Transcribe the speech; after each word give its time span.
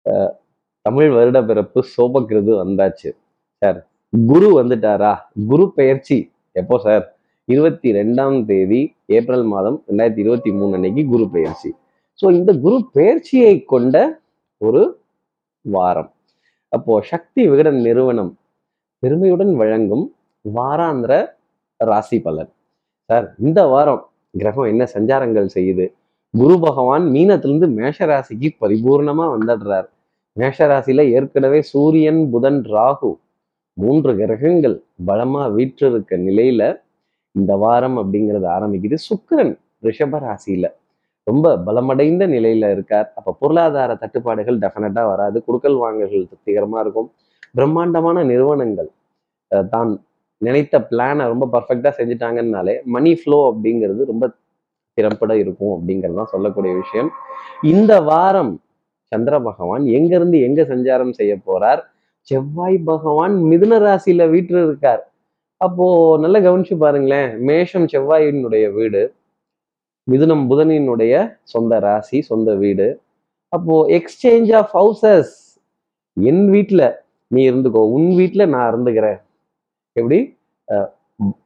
அஹ் 0.09 0.31
தமிழ் 0.81 1.11
வருட 1.11 1.45
பிறப்பு 1.45 1.85
சோபக்கிருது 1.97 2.53
வந்தாச்சு. 2.53 3.13
சார் 3.59 3.87
குரு 4.27 4.63
வந்துட்டாரா? 4.63 5.19
குரு 5.49 5.73
பெயர்ச்சி 5.73 6.33
எப்போ 6.53 6.79
சார்? 6.79 7.19
இருபத்தி 7.45 7.93
ரெண்டாம் 7.93 8.45
தேதி 8.45 8.95
ஏப்ரல் 9.07 9.45
மாதம் 9.45 9.85
ரெண்டாயிரத்தி 9.89 10.19
இருபத்தி 10.19 10.53
மூணு 10.53 10.75
அன்னைக்கு 10.75 11.07
குரு 11.07 11.29
பெயர்ச்சி. 11.31 11.75
ஸோ 12.23 12.33
இந்த 12.33 12.53
குரு 12.53 12.89
பெயர்ச்சியை 12.93 13.65
கொண்ட 13.65 14.21
ஒரு 14.57 15.01
வாரம். 15.61 16.13
அப்போ 16.69 17.01
சக்தி 17.01 17.49
விகடன் 17.49 17.81
நிறுவனம் 17.81 18.39
பெருமையுடன் 18.99 19.55
வழங்கும் 19.55 20.15
வாராந்திர 20.55 21.29
ராசி 21.77 22.21
பலன். 22.21 22.51
சார் 23.11 23.27
இந்த 23.39 23.61
வாரம் 23.73 24.03
கிரகம் 24.41 24.71
என்ன 24.71 24.85
சஞ்சாரங்கள் 24.95 25.49
செய்யுது? 25.57 25.85
குரு 26.35 26.55
பகவான் 26.65 27.05
மீனத்திலிருந்து 27.15 27.69
மேஷ 27.79 28.07
ராசிக்கு 28.11 28.49
வந்துடுறார். 29.35 29.87
மேஷ 30.33 30.67
ராசியில 30.73 31.03
ஏற்கனவே 31.17 31.61
சூரியன் 31.73 32.21
புதன் 32.33 32.61
ராகு 32.75 33.11
மூன்று 33.75 34.13
கிரகங்கள் 34.21 34.75
பலமா 35.09 35.43
வீற்றிருக்க 35.57 36.17
நிலையில 36.17 36.63
இந்த 37.35 37.53
வாரம் 37.63 37.97
அப்படிங்கிறது 38.03 38.47
ஆரம்பிக்குது. 38.57 38.97
சுக்ரன் 39.09 39.55
ரிஷபராசியில 39.87 40.67
ரொம்ப 41.27 41.47
பலமடைந்த 41.67 42.25
நிலையில 42.35 42.71
இருக்கார். 42.75 43.09
அப்ப 43.19 43.35
பொருளாதார 43.41 43.95
தட்டுப்பாடுகள் 44.03 44.59
டெஃபினட்டாக 44.65 45.07
வராது. 45.13 45.39
குடுக்கல் 45.47 45.79
வாங்கல்கள் 45.85 46.29
திருப்திகரமாக 46.31 46.83
இருக்கும். 46.85 47.09
பிரம்மாண்டமான 47.57 48.23
நிறுவனங்கள் 48.33 48.91
தான் 49.75 49.91
நினைத்த 50.43 50.79
பிளானை 50.91 51.25
ரொம்ப 51.33 51.45
பர்ஃபெக்டாக 51.55 51.93
செஞ்சுட்டாங்கன்னாலே 51.99 52.75
மணி 52.95 53.13
ஃப்ளோ 53.21 53.39
அப்படிங்கிறது 53.51 54.05
ரொம்ப 54.13 54.25
திறம்பட 54.99 55.33
இருக்கும் 55.43 55.73
அப்படிங்கிறது 55.77 56.19
தான் 56.21 56.33
சொல்லக்கூடிய 56.35 56.73
விஷயம். 56.83 57.11
இந்த 57.73 57.93
வாரம் 58.11 58.53
சந்திர 59.13 59.35
பகவான் 59.49 59.85
எங்கேருந்து 59.97 60.39
எங்கே 60.47 60.65
சஞ்சாரம் 60.73 61.13
செய்ய 61.19 61.33
போகிறார் 61.47 61.81
செவ்வாய் 62.29 62.79
பகவான் 62.91 63.35
மிதுன 63.51 63.79
ராசியில் 63.85 64.31
வீட்டில் 64.35 64.63
இருக்கார். 64.67 65.03
அப்போது 65.61 66.21
நல்லா 66.23 66.39
கவனிச்சு 66.47 66.77
பாருங்களேன். 66.85 67.29
மேஷம் 67.49 67.87
செவ்வாயினுடைய 67.93 68.67
வீடு 68.79 69.03
மிதுனம் 70.09 70.45
புதனினுடைய 70.51 71.15
சொந்த 71.53 71.79
ராசி 71.87 72.19
சொந்த 72.31 72.51
வீடு. 72.63 72.89
அப்போது 73.53 73.91
எக்ஸ்சேஞ்ச் 73.99 74.51
ஆஃப் 74.61 74.73
ஹவுசஸ் 74.79 75.35
என் 76.17 76.45
வீட்டில் 76.55 76.87
நீ 77.31 77.41
இருந்துக்கோ 77.51 77.83
உன் 77.97 78.11
வீட்டில் 78.19 78.51
நான் 78.55 78.69
இருந்துக்கிறேன். 78.73 79.19
எப்படி? 79.97 80.19
அஹ் 80.69 80.89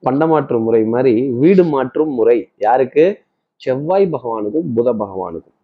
பண்டமாற்று 0.02 0.60
முறை 0.60 0.84
மாதிரி 0.84 1.30
வீடு 1.30 1.64
மாற்றும் 1.64 2.14
முறை. 2.14 2.48
யாருக்கு? 2.58 3.20
செவ்வாய் 3.56 4.08
பகவானுக்கும் 4.12 4.68
புத 4.76 4.94
பகவானுக்கும். 4.98 5.56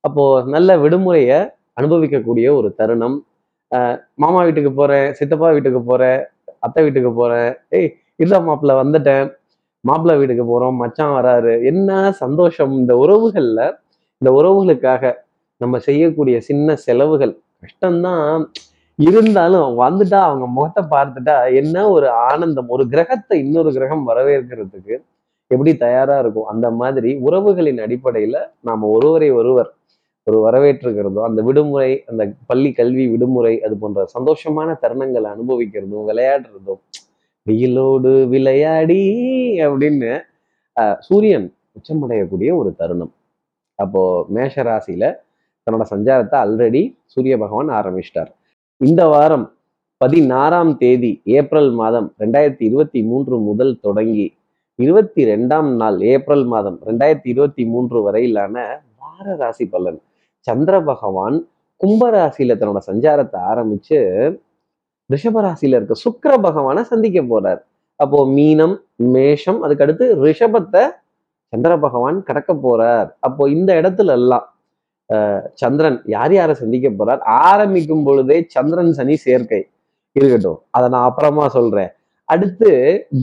அப்போ 0.00 0.42
நல்ல 0.46 0.76
விடுமுறையை 0.76 1.50
அனுபவிக்கக்கூடிய 1.80 2.54
ஒரு 2.56 2.74
தருணம். 2.74 3.26
அஹ் 3.74 4.00
மாமா 4.14 4.44
வீட்டுக்கு 4.44 4.72
போறேன் 4.72 5.12
சித்தப்பா 5.14 5.50
வீட்டுக்கு 5.50 5.82
போறேன் 5.82 6.24
அத்தை 6.60 6.84
வீட்டுக்கு 6.84 7.12
போறேன். 7.12 7.54
ஏய் 7.68 7.94
இல்ல 8.16 8.38
மாப்பிள்ள 8.38 8.72
வந்துட்டேன். 8.82 9.32
மாப்பிள்ளை 9.80 10.26
வீட்டுக்கு 10.26 10.44
போறோம் 10.44 10.76
மச்சான் 10.76 11.24
வராரு. 11.24 11.64
என்ன 11.64 12.12
சந்தோஷம். 12.12 12.72
இந்த 12.72 12.94
உறவுகள்ல 12.94 13.78
இந்த 14.18 14.42
உறவுகளுக்காக 14.42 15.14
நம்ம 15.56 15.78
செய்யக்கூடிய 15.78 16.40
சின்ன 16.40 16.76
செலவுகள். 16.76 17.38
கஷ்டம்தான். 17.60 18.50
இருந்தாலும் 19.04 19.68
வந்துட்டா 19.80 20.18
அவங்க 20.26 20.46
முகத்தை 20.54 20.82
பார்த்துட்டா 20.92 21.36
என்ன 21.60 21.76
ஒரு 21.90 22.06
ஆனந்தம்? 22.26 22.68
ஒரு 22.68 22.84
கிரகத்தை 22.92 23.36
இன்னொரு 23.44 23.70
கிரகம் 23.76 24.04
வரவேற்கிறதுக்கு 24.08 24.94
எப்படி 25.50 25.72
தயாரா 25.82 26.16
இருக்கும்? 26.22 26.48
அந்த 26.52 26.66
மாதிரி 26.80 27.10
உறவுகளின் 27.26 27.80
அடிப்படையில 27.84 28.36
நாம 28.68 28.88
ஒருவரை 28.96 29.28
ஒருவர் 29.38 29.70
ஒரு 30.26 30.38
வரவேற்றுக்கிறதோ 30.44 31.20
அந்த 31.28 31.40
விடுமுறை 31.46 31.90
அந்த 32.10 32.22
பள்ளி 32.50 32.70
கல்வி 32.76 33.04
விடுமுறை 33.12 33.54
அது 33.66 33.74
போன்ற 33.78 34.04
சந்தோஷமான 34.14 34.68
தருணங்களை 34.82 35.28
அனுபவிக்கிறதும் 35.34 36.06
விளையாடுறதும் 36.10 36.82
வெயிலோடு 37.46 38.12
விளையாடி 38.32 39.00
அப்படின்னு 39.64 40.10
அஹ், 40.76 40.98
சூரியன் 41.06 41.46
உச்சமடையக்கூடிய 41.76 42.50
ஒரு 42.60 42.70
தருணம். 42.78 43.12
அப்போ 43.78 44.02
மேஷ 44.34 44.54
ராசியில 44.68 45.04
தன்னோட 45.66 45.84
சஞ்சாரத்தை 45.92 46.36
ஆல்ரெடி 46.42 46.82
சூரிய 47.12 47.34
பகவான் 47.42 47.70
ஆரம்பிச்சிட்டார். 47.78 48.30
இந்த 48.86 49.02
வாரம் 49.12 49.44
பதினாறாம் 50.00 50.70
தேதி 50.80 51.10
ஏப்ரல் 51.38 51.68
மாதம் 51.80 52.06
ரெண்டாயிரத்தி 52.22 52.64
இருபத்தி 52.68 53.00
மூன்று 53.10 53.34
முதல் 53.48 53.70
தொடங்கி 53.80 54.24
இருபத்தி 54.78 55.22
ரெண்டாம் 55.30 55.68
நாள் 55.80 55.98
ஏப்ரல் 56.12 56.42
மாதம் 56.52 56.78
ரெண்டாயிரத்தி 56.88 57.28
இருபத்தி 57.32 57.64
மூன்று 57.72 57.98
வரையிலான 58.06 58.54
வார 59.02 59.36
ராசி 59.42 59.66
பலன். 59.74 60.00
சந்திர 60.46 60.74
பகவான் 60.88 61.36
கும்பராசியில 61.80 62.56
தன்னோட 62.60 62.80
சஞ்சாரத்தை 62.88 63.40
ஆரம்பிச்சு 63.50 63.98
ரிஷபராசியில 65.10 65.78
இருக்க 65.78 65.96
சுக்கர 66.06 66.32
பகவானை 66.48 66.84
சந்திக்க 66.92 67.22
போறார். 67.32 67.62
அப்போ 68.00 68.20
மீனம் 68.36 68.76
மேஷம் 69.14 69.62
அதுக்கடுத்து 69.66 70.08
ரிஷபத்தை 70.26 70.84
சந்திர 71.52 71.72
பகவான் 71.86 72.18
கடக்க 72.30 72.52
போறார். 72.66 73.08
அப்போ 73.28 73.42
இந்த 73.56 73.70
இடத்துல 73.82 74.18
எல்லாம் 74.22 74.46
சந்திரன் 75.60 75.98
யார் 76.14 76.32
யாரை 76.34 76.54
சந்திக்க 76.54 76.88
போறார்? 76.90 77.22
ஆரம்பிக்கும் 77.22 78.04
பொழுதே 78.04 78.36
சந்திரன் 78.54 78.92
சனி 78.92 79.16
சேர்க்கை 79.16 79.60
இருக்கட்டும். 80.12 80.58
அதை 80.70 80.86
நான் 80.88 81.08
அப்புறமா 81.10 81.44
சொல்றேன். 81.48 81.90
அடுத்து 82.24 82.70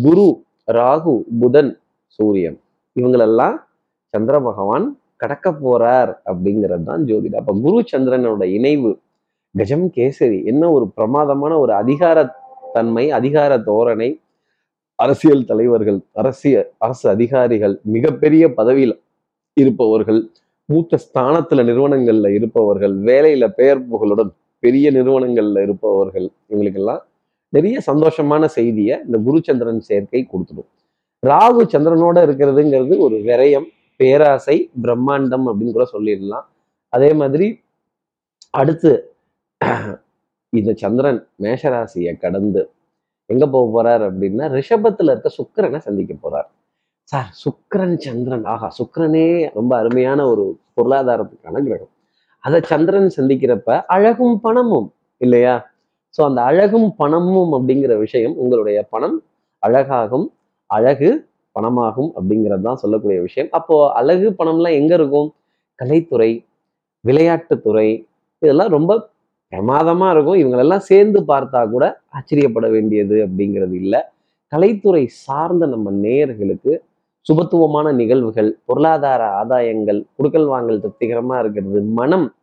குரு 0.04 0.28
ராகு 0.72 1.14
புதன் 1.40 1.72
சூரியன். 2.06 2.58
இவங்களெல்லாம் 3.00 3.58
சந்திர 4.14 4.36
பகவான் 4.40 4.86
கடக்க 5.22 5.52
போறார் 5.66 6.12
அப்படிங்கிறது 6.30 6.84
தான் 6.84 7.04
ஜோதிடம். 7.04 7.42
அப்ப 7.44 7.56
குரு 7.66 7.80
சந்திரனோட 7.92 8.44
இணைவு 8.58 8.92
கஜம் 9.56 9.88
கேசரி 9.98 10.40
என்ன 10.46 10.64
ஒரு 10.72 10.86
பிரமாதமான 10.96 11.54
ஒரு 11.60 11.74
அதிகார 11.74 12.18
தன்மை 12.74 13.06
அதிகார 13.20 13.52
தோரணை. 13.70 14.10
அரசியல் 14.96 15.46
தலைவர்கள் 15.46 16.00
அரசியல் 16.14 16.68
அரசு 16.78 17.06
அதிகாரிகள் 17.10 17.76
மிகப்பெரிய 17.96 18.44
பதவியில் 18.54 18.96
இருப்பவர்கள் 19.54 20.22
மூத்த 20.70 20.98
ஸ்தானத்துல 21.06 21.64
நிறுவனங்கள்ல 21.70 22.28
இருப்பவர்கள் 22.38 22.96
வேலையில 23.10 23.46
பெயர் 23.60 23.88
புகழுடன் 23.88 24.32
பெரிய 24.64 24.92
நிறுவனங்கள்ல 24.92 25.62
இருப்பவர்கள் 25.68 26.28
இவங்களுக்கெல்லாம் 26.50 27.04
நிறைய 27.54 27.78
சந்தோஷமான 27.88 28.46
செய்தியை 28.58 28.96
இந்த 29.06 29.18
குருச்சந்திரன் 29.28 29.82
சேர்க்கை 29.90 30.22
கொடுத்துடும். 30.32 30.70
ராகு 31.24 31.62
சந்திரனோட 31.74 32.18
இருக்கிறதுங்கிறது 32.28 32.96
ஒரு 32.98 33.16
விரயம் 33.30 33.68
பேராசை 34.00 34.58
பிரம்மாண்டம் 34.84 35.46
அப்படின்னு 35.50 35.76
கூட 35.78 35.88
சொல்லிடலாம். 35.94 36.46
அதே 36.94 37.10
மாதிரி 37.14 37.48
அடுத்து 38.50 38.92
இந்த 40.54 40.72
சந்திரன் 40.84 41.20
மேஷராசியை 41.44 42.14
கடந்து 42.18 42.62
எங்க 43.30 43.46
போக 43.48 43.66
போறார் 43.76 44.04
அப்படின்னா 44.10 44.46
ரிஷபத்துல 44.58 45.12
இருக்க 45.14 45.30
சுக்கிரனை 45.40 45.80
சந்திக்க 45.88 46.14
போறார். 46.24 46.50
சார் 47.12 47.30
சுக்கரன் 47.44 47.96
சந்திரன். 48.06 48.44
ஆஹா 48.54 48.68
சுக்கரனே 48.80 49.28
ரொம்ப 49.58 49.72
அருமையான 49.82 50.20
ஒரு 50.32 50.44
பொருளாதாரத்துக்கான 50.76 51.62
கிரகம். 51.68 51.92
அதை 52.44 52.60
சந்திரன் 52.72 53.10
சந்திக்கிறப்ப 53.18 53.70
அழகும் 53.96 54.36
பணமும் 54.42 54.88
இல்லையா? 55.22 55.56
ஸோ 56.16 56.22
அந்த 56.30 56.42
அழகும் 56.50 56.90
பணமும் 57.02 57.52
அப்படிங்கிற 57.58 57.94
விஷயம் 57.98 58.36
உங்களுடைய 58.44 58.78
பணம் 58.94 59.18
அழகாகும் 59.64 60.28
அழகு 60.70 61.10
பணமாகும் 61.56 62.12
அப்படிங்கிறது 62.18 62.64
தான் 62.68 62.82
சொல்லக்கூடிய 62.84 63.20
விஷயம். 63.28 63.50
அப்போ 63.60 63.76
அழகு 64.00 64.28
பணம்லாம் 64.40 64.78
எங்க 64.82 64.94
இருக்கும்? 65.00 65.30
கலைத்துறை 65.80 66.32
விளையாட்டுத்துறை 67.04 67.90
இதெல்லாம் 68.42 68.72
ரொம்ப 68.78 68.92
பிரமாதமா 69.54 70.08
இருக்கும். 70.16 70.40
இவங்களெல்லாம் 70.42 70.86
சேர்ந்து 70.92 71.20
பார்த்தா 71.32 71.62
கூட 71.74 71.86
ஆச்சரியப்பட 72.18 72.68
வேண்டியது 72.76 73.18
அப்படிங்கிறது 73.26 73.76
இல்லை. 73.82 74.02
கலைத்துறை 74.52 75.04
சார்ந்த 75.26 75.64
நம்ம 75.66 75.92
நேயர்களுக்கு 76.06 76.74
சுபத்துவமான 77.30 77.94
நிகழ்வுகள் 77.94 78.58
பொருளாதார 78.66 79.24
ஆதாயங்கள் 79.44 80.06
குடுக்கல் 80.18 80.46
வாங்கல் 80.46 80.82
திருப்திகரமா 80.82 81.40
இருக்கிறது. 81.40 81.82
மனம் 81.82 82.34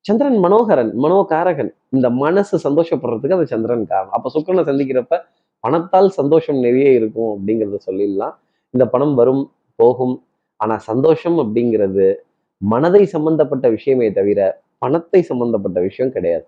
சந்திரன் 0.00 0.38
மனோகரன் 0.38 0.98
மனோகாரகன் 0.98 1.70
இந்த 1.88 2.10
மனசு 2.10 2.70
சந்தோஷப்படுறதுக்கு 2.70 3.32
அந்த 3.32 3.44
சந்திரன் 3.44 3.86
காரணம். 3.86 4.12
அப்ப 4.12 4.30
சுக்கரனை 4.34 4.66
சந்திக்கிறப்ப 4.68 5.18
பணத்தால் 5.60 6.08
சந்தோஷம் 6.08 6.58
நிறைய 6.58 6.90
இருக்கும் 6.90 7.30
அப்படிங்கிறத 7.32 7.78
சொல்லிடலாம். 7.86 8.34
இந்த 8.70 8.88
பணம் 8.90 9.14
வரும் 9.14 9.52
போகும். 9.74 10.24
ஆனா 10.56 10.78
சந்தோஷம் 10.78 11.38
அப்படிங்கிறது 11.38 12.14
மனதை 12.58 13.06
சம்பந்தப்பட்ட 13.06 13.68
விஷயமே 13.68 14.12
தவிர 14.12 14.60
பணத்தை 14.78 15.22
சம்பந்தப்பட்ட 15.22 15.80
விஷயம் 15.80 16.12
கிடையாது. 16.12 16.46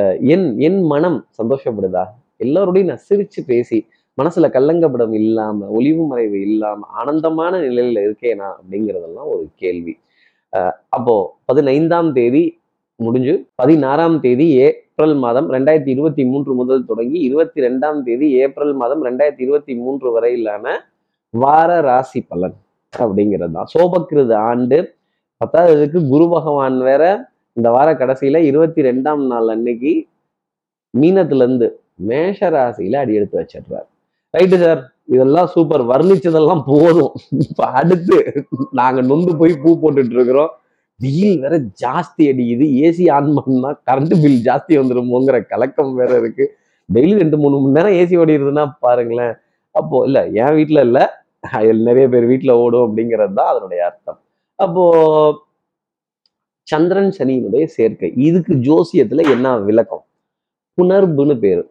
அஹ் 0.00 0.20
என் 0.22 0.58
என் 0.58 0.82
மனம் 0.82 1.26
சந்தோஷப்படுதா? 1.42 2.04
எல்லோருடையும் 2.36 2.88
நான் 2.88 3.06
சிரிச்சு 3.10 3.40
பேசி 3.46 3.86
மனசுல 4.18 4.46
கல்லங்கப்படம் 4.56 5.14
இல்லாம 5.14 5.66
ஒளிவு 5.66 6.06
மறைவு 6.06 6.40
இல்லாம 6.40 6.86
ஆனந்தமான 6.86 7.58
நிலையில 7.58 8.00
இருக்கேனா 8.06 8.48
அப்படிங்கிறதெல்லாம் 8.54 9.28
ஒரு 9.34 9.48
கேள்வி. 9.54 9.98
அஹ் 10.56 10.76
அப்போ 10.88 11.36
பதினைந்தாம் 11.44 12.12
தேதி 12.12 12.58
முடிஞ்சு 12.96 13.46
பதினாறாம் 13.54 14.20
தேதி 14.20 14.56
ஏப்ரல் 14.56 15.14
மாதம் 15.14 15.52
ரெண்டாயிரத்தி 15.52 15.88
இருபத்தி 15.88 16.24
மூன்று 16.24 16.54
முதல் 16.54 16.84
தொடங்கி 16.84 17.18
இருபத்தி 17.18 17.60
ரெண்டாம் 17.60 18.02
தேதி 18.02 18.32
ஏப்ரல் 18.32 18.72
மாதம் 18.72 19.04
ரெண்டாயிரத்தி 19.04 19.40
இருபத்தி 19.40 19.74
மூன்று 19.74 20.12
வரையிலான 20.12 20.74
வார 21.30 21.80
ராசி 21.80 22.20
பலன் 22.20 22.56
அப்படிங்கிறது 22.98 23.50
தான். 23.50 23.66
சோபக்கிருது 23.78 24.34
ஆண்டு 24.34 24.94
பத்தாவதுக்கு 25.40 26.08
குரு 26.08 26.28
பகவான் 26.28 26.80
வேற 26.80 27.32
இந்த 27.52 27.70
வார 27.70 27.92
கடைசியில 27.92 28.36
இருபத்தி 28.36 28.82
ரெண்டாம் 28.82 29.26
நாள் 29.26 29.48
அன்னைக்கு 29.48 30.06
மீனத்துல 31.00 31.42
இருந்து 31.44 31.80
மேஷ 31.94 32.50
ராசியில 32.50 32.96
அடி 32.96 33.14
எடுத்து 33.14 33.38
வச்சிடுறாரு. 33.40 33.88
ரைட்டு 34.34 34.56
சார் 34.62 34.80
இதெல்லாம் 35.14 35.48
சூப்பர் 35.54 35.82
வர்ணிச்சதெல்லாம் 35.92 36.62
போதும். 36.70 37.12
இப்போ 37.46 37.64
அடுத்து 37.80 38.16
நாங்க 38.80 39.00
நொந்து 39.10 39.32
போய் 39.40 39.54
பூ 39.62 39.70
போட்டுட்டு 39.82 40.16
இருக்கிறோம் 40.18 40.50
வெயில் 41.00 41.36
வேற 41.42 41.54
ஜாஸ்தி 41.82 42.22
அடிக்குது 42.30 42.66
ஏசி 42.86 43.04
ஆன் 43.16 43.30
பண்ணா 43.36 43.70
கரண்ட் 43.88 44.14
பில் 44.22 44.40
ஜாஸ்தி 44.48 44.72
வந்துருமோங்கிற 44.80 45.36
கலக்கம் 45.52 45.92
வேற 46.00 46.10
இருக்கு. 46.22 46.44
டெய்லி 46.88 47.14
ரெண்டு 47.22 47.36
மூணு 47.42 47.58
மணி 47.62 47.76
நேரம் 47.78 47.96
ஏசி 48.00 48.14
ஓடிடுதுன்னா 48.22 48.64
பாருங்களேன். 48.86 49.34
அப்போ 49.74 49.96
இல்ல 50.08 50.18
என் 50.42 50.56
வீட்ல 50.58 50.80
இல்ல. 50.88 51.00
நிறைய 51.88 52.06
பேர் 52.12 52.26
வீட்ல 52.30 52.52
ஓடும் 52.62 52.84
அப்படிங்கிறது 52.86 53.34
தான் 53.38 53.50
அதனுடைய 53.52 53.80
அர்த்தம். 53.88 54.18
அப்போ 54.64 54.84
சந்திரன் 56.68 57.12
சனியினுடைய 57.18 57.64
சேர்க்கை. 57.76 58.10
இதுக்கு 58.28 58.54
ஜோசியத்துல 58.68 59.24
என்ன 59.34 59.56
விளக்கம்? 59.68 60.04
புனர்புன்னு 60.78 61.36
பேரு. 61.44 61.64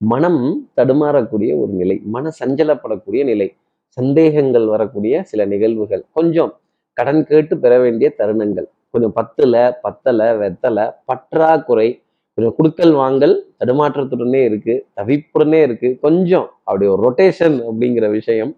மனம் 0.00 0.42
தடுமாறக்கூடிய 0.76 1.50
ஒரு 1.60 1.72
நிலை 1.72 1.96
மன 2.04 2.30
சஞ்சலப்படக்கூடிய 2.40 3.22
நிலை 3.24 3.48
சந்தேகங்கள் 3.96 4.66
வரக்கூடிய 4.66 5.22
சில 5.22 5.44
நிகழ்வுகள். 5.44 6.02
கொஞ்சம் 6.12 6.52
கடன் 6.96 7.22
கேட்டு 7.24 7.54
பெற 7.58 7.78
வேண்டிய 7.78 8.08
தருணங்கள். 8.18 8.66
கொஞ்சம் 8.90 9.14
பத்துல 9.20 9.54
பத்தல 9.82 10.20
வெத்தல 10.42 10.78
பற்றாக்குறை 11.04 11.88
கொஞ்சம் 12.38 12.56
குடுக்கல் 12.58 12.94
வாங்கல் 13.02 13.34
தடுமாற்றத்துடனே 13.60 14.40
இருக்கு 14.44 14.74
தவிப்புடனே 14.96 15.60
இருக்கு. 15.62 15.88
கொஞ்சம் 16.00 16.48
அப்படி 16.64 16.86
ஒரு 16.86 17.00
ரொட்டேஷன் 17.06 17.56
அப்படிங்கிற 17.70 18.06
விஷயம் 18.10 18.52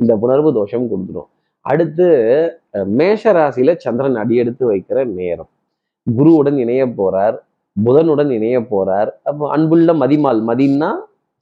இந்த 0.00 0.12
புணர்வு 0.22 0.52
தோஷம் 0.58 0.86
கொடுத்துரும். 0.90 1.28
அடுத்து 1.64 2.06
மேஷ 2.98 3.32
ராசியில 3.32 3.74
சந்திரன் 3.84 4.16
அடியெடுத்து 4.22 4.64
வைக்கிற 4.72 4.98
நேரம். 5.18 5.50
குருவுடன் 6.06 6.58
இணைய 6.64 6.86
போறார். 7.00 7.36
புதனுடன் 7.76 8.30
இணைய 8.36 8.58
போறார். 8.72 9.10
அப்போ 9.28 9.44
அன்புள்ள 9.54 9.92
மதிமால் 10.02 10.40
மதின்னா 10.50 10.90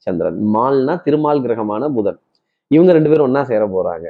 சந்திரன் 0.07 0.39
மால்னா 0.55 0.93
திருமால் 1.05 1.43
கிரகமான 1.45 1.89
புதன். 1.97 2.19
இவங்க 2.71 2.91
ரெண்டு 2.97 3.09
பேரும் 3.11 3.27
ஒன்னா 3.29 3.43
சேர 3.51 3.63
போறாங்க. 3.75 4.07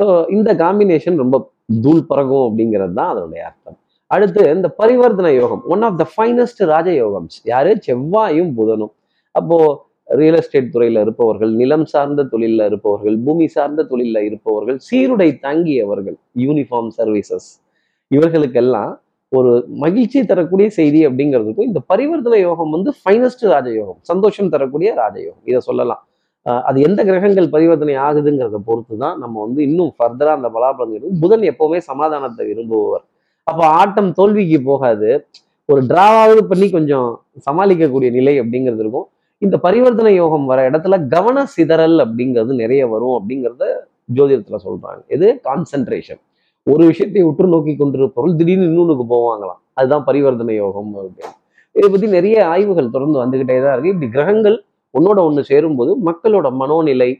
ஸோ 0.00 0.06
இந்த 0.36 0.50
காம்பினேஷன் 0.64 1.20
ரொம்ப 1.22 1.36
தூள் 1.84 2.08
பறக்கும் 2.10 2.46
அப்படிங்கிறது 2.48 2.94
தான் 2.98 3.10
அதனுடைய 3.12 3.42
அர்த்தம். 3.48 3.76
அடுத்து 4.10 4.42
இந்த 4.56 4.68
பரிவர்த்தன 4.80 5.28
யோகம் 5.40 5.62
ஒன் 5.72 5.84
ஆஃப் 5.88 5.98
த 6.00 6.04
ஃபைனஸ்ட் 6.14 6.62
ராஜ 6.72 6.88
யோகம்ஸ். 7.02 7.36
யாரு? 7.52 7.72
செவ்வாயும் 7.86 8.50
புதனும். 8.58 8.92
அப்போ 9.34 9.58
ரியல் 10.20 10.38
எஸ்டேட் 10.38 10.72
துறையில 10.74 11.02
இருப்பவர்கள் 11.04 11.52
நிலம் 11.60 11.84
சார்ந்த 11.92 12.22
தொழிலில் 12.32 12.64
இருப்பவர்கள் 12.70 13.16
பூமி 13.26 13.46
சார்ந்த 13.56 13.84
தொழிலில் 13.90 14.26
இருப்பவர்கள் 14.28 14.78
சீருடை 14.88 15.28
தாங்கியவர்கள் 15.44 16.16
யூனிஃபார்ம் 16.44 16.90
சர்வீசஸ் 16.98 17.48
இவர்களுக்கெல்லாம் 18.10 18.92
ஒரு 19.38 19.50
மகிழ்ச்சி 19.82 20.20
தரக்கூடிய 20.30 20.68
செய்தி 20.76 21.00
அப்படிங்கிறதுக்கும் 21.08 21.68
இந்த 21.70 21.80
பரிவர்த்தனை 21.90 22.38
யோகம் 22.46 22.72
வந்து 22.76 22.90
ஃபைனஸ்ட் 23.00 23.44
ராஜயோகம் 23.52 23.98
சந்தோஷம் 24.10 24.52
தரக்கூடிய 24.54 24.90
ராஜயோகம். 25.02 25.44
இதை 25.50 25.60
சொல்லலாம். 25.68 26.00
அது 26.68 26.78
எந்த 26.88 27.00
கிரகங்கள் 27.08 27.46
பரிவர்த்தனை 27.54 27.94
ஆகுதுங்கிறத 28.06 28.58
பொறுத்து 28.68 28.94
தான் 29.02 29.16
நம்ம 29.22 29.36
வந்து 29.44 29.60
இன்னும் 29.68 29.92
ஃபர்தரா 29.96 30.32
அந்த 30.38 30.48
பலாபலங்கள் 30.54 31.18
புதன் 31.22 31.44
எப்போவுமே 31.50 31.78
சமாதானத்தை 31.90 32.44
விரும்புபவர். 32.50 33.04
அப்போ 33.46 33.64
ஆட்டம் 33.80 34.10
தோல்விக்கு 34.18 34.58
போகாது. 34.70 35.10
ஒரு 35.68 35.80
டிராவாவது 35.90 36.42
பண்ணி 36.50 36.66
கொஞ்சம் 36.76 37.08
சமாளிக்கக்கூடிய 37.46 38.10
நிலை 38.18 38.34
அப்படிங்கிறது 38.42 38.82
இருக்கும். 38.84 39.06
இந்த 39.42 39.56
பரிவர்த்தனை 39.66 40.12
யோகம் 40.22 40.48
வர 40.50 40.60
இடத்துல 40.70 40.96
கவன 41.14 41.44
சிதறல் 41.56 41.98
அப்படிங்கிறது 42.06 42.54
நிறைய 42.62 42.82
வரும் 42.94 43.14
அப்படிங்கிறத 43.18 43.66
ஜோதிடத்துல 44.16 44.58
சொல்றாங்க. 44.66 45.00
இது 45.16 45.28
கான்சென்ட்ரேஷன் 45.48 46.20
ஒரு 46.66 46.86
விஷயத்தை 46.86 47.22
உற்று 47.22 47.46
நோக்கி 47.46 47.76
கொண்டிருப்பவர்கள் 47.76 48.36
திடீர்னு 48.36 48.64
இன்னொன்றுக்கு 48.64 49.04
போவாங்களாம். 49.14 49.60
அதுதான் 49.72 50.04
பரிவர்த்தனை 50.04 50.54
யோகம் 50.54 50.90
அப்படின்னு 50.96 51.36
இதை 51.76 51.88
பத்தி 51.90 52.06
நிறைய 52.06 52.46
ஆய்வுகள் 52.46 52.90
தொடர்ந்து 52.90 53.18
வந்துகிட்டே 53.22 53.56
தான் 53.62 53.72
இருக்கு. 53.72 53.92
இப்படி 53.92 54.08
கிரகங்கள் 54.10 54.56
ஒன்னோட 54.98 55.18
ஒன்று 55.18 55.44
சேரும்போது 55.44 55.92
மக்களோட 56.08 56.48
மனோநிலை 56.62 57.10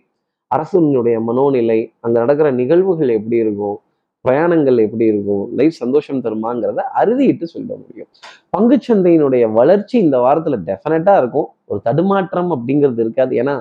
அரசனுடைய 0.46 1.20
மனோநிலை 1.20 1.78
அங்க 2.00 2.18
நடக்கிற 2.18 2.50
நிகழ்வுகள் 2.50 3.08
எப்படி 3.08 3.36
இருக்கும் 3.36 3.78
பிரயாணங்கள் 4.24 4.78
எப்படி 4.78 5.04
இருக்கும் 5.04 5.44
லைஃப் 5.54 5.72
சந்தோஷம் 5.72 6.22
தருமாங்கிறத 6.24 6.80
அறுதிட்டு 7.00 7.42
சொல்ல 7.42 7.70
முடியும். 7.76 8.08
பங்குச்சந்தையினுடைய 8.56 9.52
வளர்ச்சி 9.52 9.98
இந்த 9.98 10.16
வாரத்துல 10.18 10.56
டெஃபினட்டாக 10.66 11.18
இருக்கும். 11.18 11.48
ஒரு 11.64 11.80
தடுமாற்றம் 11.82 12.50
அப்படிங்கிறது 12.50 12.98
இருக்காது. 12.98 13.36
ஏன்னா 13.36 13.54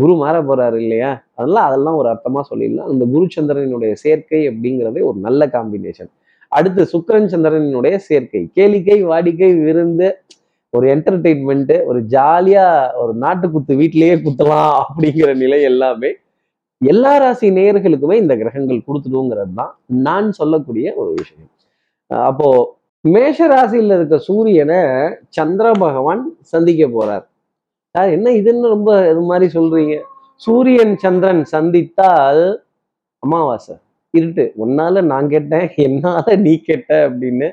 குரு 0.00 0.14
மாற 0.22 0.36
போறாரு 0.42 0.76
இல்லையா? 0.84 1.10
அதெல்லாம் 1.38 1.66
அதெல்லாம் 1.68 1.98
ஒரு 2.00 2.08
அர்த்தமா 2.12 2.40
சொல்லிடலாம். 2.50 2.88
அந்த 2.92 3.04
குரு 3.14 3.26
சந்திரனுடைய 3.36 3.92
சேர்க்கை 4.04 4.40
அப்படிங்கிறதே 4.50 5.02
ஒரு 5.10 5.18
நல்ல 5.26 5.46
காம்பினேஷன் 5.46 6.10
அடுத்து 6.52 6.82
சுக்கரன் 6.92 7.30
சந்திரனுடைய 7.34 7.96
சேர்க்கை. 8.08 8.42
கேளிக்கை 8.56 8.98
வாடிக்கை 9.10 9.50
விருந்து 9.66 10.08
ஒரு 10.72 10.86
என்டர்டெயின்மெண்ட்டு 10.94 11.76
ஒரு 11.90 12.00
ஜாலியா 12.14 12.64
ஒரு 13.02 13.12
நாட்டு 13.24 13.46
குத்து 13.50 13.72
வீட்டிலேயே 13.80 14.14
குத்தலாம் 14.24 14.74
அப்படிங்கிற 14.82 15.30
நிலை 15.42 15.58
எல்லாமே 15.62 16.10
எல்லா 16.80 17.12
ராசி 17.22 17.46
நேயர்களுக்குமே 17.58 18.16
இந்த 18.22 18.34
கிரகங்கள் 18.40 18.86
கொடுத்துடுங்கிறது 18.86 19.52
தான் 19.60 19.72
நான் 20.06 20.28
சொல்லக்கூடிய 20.32 20.86
ஒரு 21.00 21.10
விஷயம். 21.20 21.50
அப்போ 22.10 22.48
மேஷ 23.04 23.46
ராசியில 23.52 23.96
இருக்க 23.98 24.16
சூரியனை 24.18 24.80
சந்திர 25.28 25.66
பகவான் 25.84 26.22
சந்திக்க 26.52 26.84
போறார். 26.96 27.24
சார் 27.94 28.12
என்ன 28.14 28.28
இதுன்னு 28.38 28.68
ரொம்ப 28.74 28.90
இது 29.10 29.20
மாதிரி 29.30 29.46
சொல்றீங்க. 29.56 29.94
சூரியன் 30.40 30.94
சந்திரன் 31.02 31.42
சந்தித்தால் 31.52 32.40
அமாவாசை. 33.22 33.74
இருட்டு. 34.14 34.44
உன்னால 34.64 35.02
நான் 35.12 35.28
கேட்டேன் 35.34 35.66
என்னால 35.84 36.24
நீ 36.46 36.52
கேட்ட 36.68 36.90
அப்படின்னு 37.08 37.48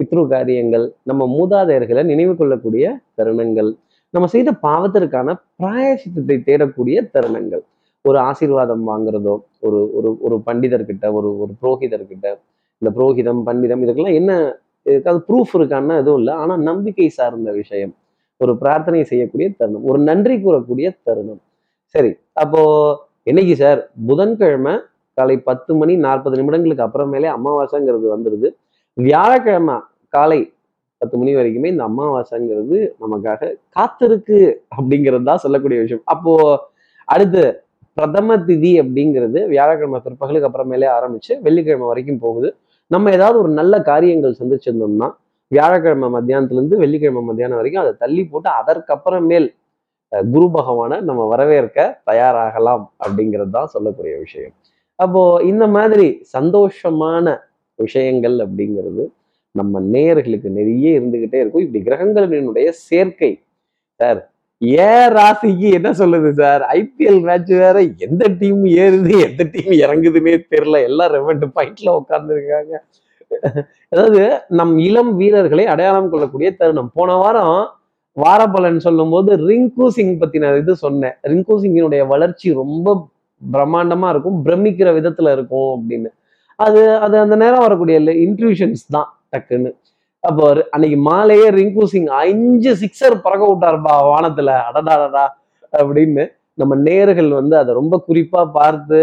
பித்ரு 0.00 0.22
காரியங்கள் 0.32 0.84
நம்ம 1.10 1.22
மூதாதையர்களை 1.36 2.02
நினைவு 2.10 2.34
கொள்ளக்கூடிய 2.40 2.84
தருணங்கள் 3.20 3.70
நம்ம 4.14 4.28
செய்த 4.34 4.50
பாவத்திற்கான 4.66 5.28
பிராயசித்தத்தை 5.60 6.36
தேடக்கூடிய 6.48 6.98
தருணங்கள். 7.14 7.62
ஒரு 8.04 8.18
ஆசீர்வாதம் 8.28 8.84
வாங்குறதோ 8.90 9.34
ஒரு 9.66 9.80
ஒரு 9.98 10.10
ஒரு 10.26 10.36
பண்டிதர்கிட்ட 10.48 11.06
ஒரு 11.18 11.30
ஒரு 11.42 11.52
புரோகிதர்கிட்ட 11.62 12.26
இந்த 12.82 12.90
புரோகிதம் 12.98 13.42
பண்டிதம் 13.48 13.82
இதுக்கெல்லாம் 13.84 14.18
என்ன 14.20 14.32
இதுக்காவது 14.86 15.22
ப்ரூஃப் 15.30 15.54
இருக்கான்னா 15.58 15.96
எதுவும் 16.02 16.20
இல்லை. 16.22 16.34
ஆனால் 16.42 16.62
நம்பிக்கை 16.70 17.08
சார்ந்த 17.18 17.50
விஷயம். 17.62 17.94
ஒரு 18.40 18.52
பிரார்த்தனை 18.62 19.00
செய்யக்கூடிய 19.10 19.48
தருணம் 19.60 19.86
ஒரு 19.90 19.98
நன்றி 20.08 20.34
கூறக்கூடிய 20.44 20.88
தருணம். 21.06 21.40
சரி 21.94 22.10
அப்போ 22.42 22.60
என்னைக்கு 23.30 23.54
சார் 23.62 23.80
புதன்கிழமை 24.08 24.74
காலை 25.18 25.36
பத்து 25.48 25.72
மணி 25.80 25.94
நாற்பது 26.06 26.36
நிமிடங்களுக்கு 26.38 26.84
அப்புறமேலே 26.86 27.28
அமாவாசைங்கிறது 27.36 28.06
வந்துடுது 28.14 28.48
வியாழக்கிழமை 28.96 29.76
காலை 30.14 30.40
பத்து 31.00 31.16
மணி 31.20 31.32
வரைக்குமே 31.38 31.70
இந்த 31.74 31.84
அமாவாசைங்கிறது 31.90 32.78
நமக்காக 33.02 33.50
காத்திருக்கு 33.76 34.38
அப்படிங்கிறது 34.76 35.24
தான் 35.30 35.42
சொல்லக்கூடிய 35.44 35.78
விஷயம். 35.84 36.04
அப்போ 36.12 36.32
அடுத்து 37.08 37.42
பிரதம 37.96 38.36
திதி 38.48 38.72
அப்படிங்கிறது 38.82 39.38
வியாழக்கிழமை 39.52 40.00
பிற்பகலுக்கு 40.06 40.48
அப்புறமேலே 40.48 40.88
ஆரம்பிச்சு 40.96 41.32
வெள்ளிக்கிழமை 41.46 41.86
வரைக்கும் 41.90 42.22
போகுது. 42.24 42.48
நம்ம 42.90 43.10
ஏதாவது 43.16 43.36
ஒரு 43.42 43.50
நல்ல 43.60 43.74
காரியங்கள் 43.90 44.38
சந்திச்சிருந்தோம்னா 44.38 45.08
வியாழக்கிழமை 45.54 46.08
மத்தியானத்துல 46.16 46.60
இருந்து 46.60 46.76
வெள்ளிக்கிழமை 46.82 47.22
மத்தியானம் 47.28 47.58
வரைக்கும் 47.60 47.82
அதை 47.82 47.92
தள்ளி 48.02 48.22
போட்டு 48.24 48.48
அதற்கப்புறமேல் 48.60 49.48
குரு 50.32 50.46
பகவானை 50.56 50.96
நம்ம 51.08 51.22
வரவேற்க 51.32 51.78
தயாராகலாம் 52.10 52.84
அப்படிங்கிறது 53.04 53.52
தான் 53.56 53.72
சொல்லக்கூடிய 53.74 54.14
விஷயம். 54.24 54.54
அப்போ 54.98 55.22
இந்த 55.50 55.64
மாதிரி 55.76 56.06
சந்தோஷமான 56.36 57.36
விஷயங்கள் 57.78 58.36
அப்படிங்கிறது 58.44 59.04
நம்ம 59.58 59.80
நேயர்களுக்கு 59.94 60.48
நிறைய 60.58 60.86
இருந்துகிட்டே 61.00 61.38
இருக்கும். 61.42 61.64
இப்படி 61.66 61.82
கிரகங்களினுடைய 61.88 62.68
சேர்க்கை 62.88 63.32
சார் 64.00 64.20
ஏன் 64.86 65.10
ராசிக்கு 65.16 65.68
என்ன 65.78 65.90
சொல்லுது 66.00 66.30
சார்? 66.40 66.62
ஐபிஎல் 66.78 67.20
மேட்ச் 67.28 67.52
வேற 67.64 67.78
எந்த 68.06 68.24
டீம் 68.40 68.62
ஏறுது 68.84 69.12
எந்த 69.28 69.42
டீம் 69.54 69.74
இறங்குதுன்னே 69.84 70.34
தெரியல. 70.54 70.78
எல்லாம் 70.88 71.12
ரெவெண்ட் 71.16 71.46
பாயிண்ட்ல 71.56 71.92
உட்கார்ந்துருக்காங்க. 72.00 72.74
அதாவது 73.92 74.22
நம் 74.58 74.74
இளம் 74.86 75.12
வீரர்களை 75.20 75.64
அடையாளம் 75.72 76.10
கொள்ளக்கூடிய 76.12 76.48
தருணம். 76.60 76.90
போன 76.98 77.16
வாரம் 77.22 77.58
வாரப்பலன் 78.16 78.78
சொல்லும்போது 78.86 79.30
ரிங்கு 79.48 79.86
சிங் 79.96 80.14
பத்தி 80.18 80.38
நான் 80.44 80.60
இது 80.62 80.72
சொன்னேன். 80.84 81.16
ரிங்கு 81.30 81.56
சிங்கினுடைய 81.62 82.02
வளர்ச்சி 82.12 82.48
ரொம்ப 82.62 82.94
பிரம்மாண்டமா 83.42 84.08
இருக்கும் 84.14 84.38
பிரமிக்கிற 84.46 84.88
விதத்துல 84.98 85.32
இருக்கும் 85.36 85.68
அப்படின்னு. 85.76 86.10
அது 86.58 86.80
அது 87.04 87.16
அந்த 87.24 87.36
நேரம் 87.42 87.64
வரக்கூடிய 87.66 87.98
இன்ட்ரியூஷன்ஸ் 88.24 88.82
தான் 88.96 89.08
டக்குன்னு. 89.34 89.70
அப்போ 90.24 90.44
அன்னைக்கு 90.74 90.98
மாலையே 91.10 91.48
ரிங்கு 91.58 91.84
சிங் 91.92 92.10
அஞ்சு 92.22 92.70
சிக்ஸர் 92.82 93.16
பறக்க 93.26 93.44
விட்டாருப்பா 93.50 93.94
வானத்துல. 94.12 94.50
அடடாடா 94.68 95.26
அப்படின்னு 95.72 96.24
நம்ம 96.60 96.74
நேர்கள் 96.88 97.30
வந்து 97.40 97.54
அதை 97.58 97.72
ரொம்ப 97.80 97.96
குறிப்பா 98.08 98.42
பார்த்து 98.58 99.00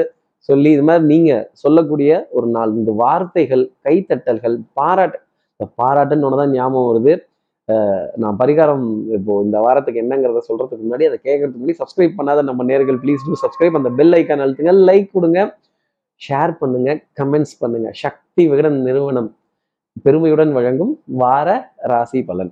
சொல்லி 0.50 0.70
இது 0.75 0.84
மாதிரி 0.88 1.06
நீங்க 1.14 1.32
சொல்லக்கூடிய 1.64 2.12
ஒரு 2.38 2.48
நாள் 2.56 2.74
இந்த 2.80 2.92
வார்த்தைகள் 3.04 3.64
கைத்தட்டல்கள் 3.86 4.56
பாராட்டு 4.80 5.18
இந்த 5.56 5.66
பாராட்டுன்னு 5.82 6.28
ஒன்று 6.28 6.42
தான் 6.42 6.54
ஞாபகம் 6.58 6.90
வருது. 6.90 7.14
நான் 8.24 8.36
பரிகாரம் 8.42 8.84
இப்போ 9.18 9.34
இந்த 9.46 9.58
வாரத்துக்கு 9.66 10.02
என்னங்கிறத 10.04 10.42
சொல்றதுக்கு 10.50 10.84
முன்னாடி 10.86 11.06
அதை 11.10 11.18
கேட்கறதுக்கு 11.28 11.62
முன்னாடி 11.62 11.80
சப்ஸ்கிரைப் 11.82 12.18
பண்ணாத 12.18 12.42
நம்ம 12.50 12.66
நேர்கள் 12.72 13.00
ப்ளீஸ் 13.04 13.25
டூ 13.28 13.38
சப்ஸ்கிரைப் 13.44 13.78
அந்த 13.80 13.92
பெல் 14.00 14.16
ஐக்கான் 14.20 14.44
அழுத்துங்க 14.46 14.74
லைக் 14.90 15.08
கொடுங்க 15.16 15.40
ஷேர் 16.22 16.54
பண்ணுங்க 16.60 16.90
கமெண்ட்ஸ் 17.20 17.56
பண்ணுங்க. 17.62 17.88
சக்தி 18.04 18.44
விகடன் 18.52 18.78
நிறுவனம் 18.88 19.30
பெருமையுடன் 20.06 20.54
வழங்கும் 20.58 20.94
வார 21.24 21.50
ராசி 21.94 22.22
பலன். 22.30 22.52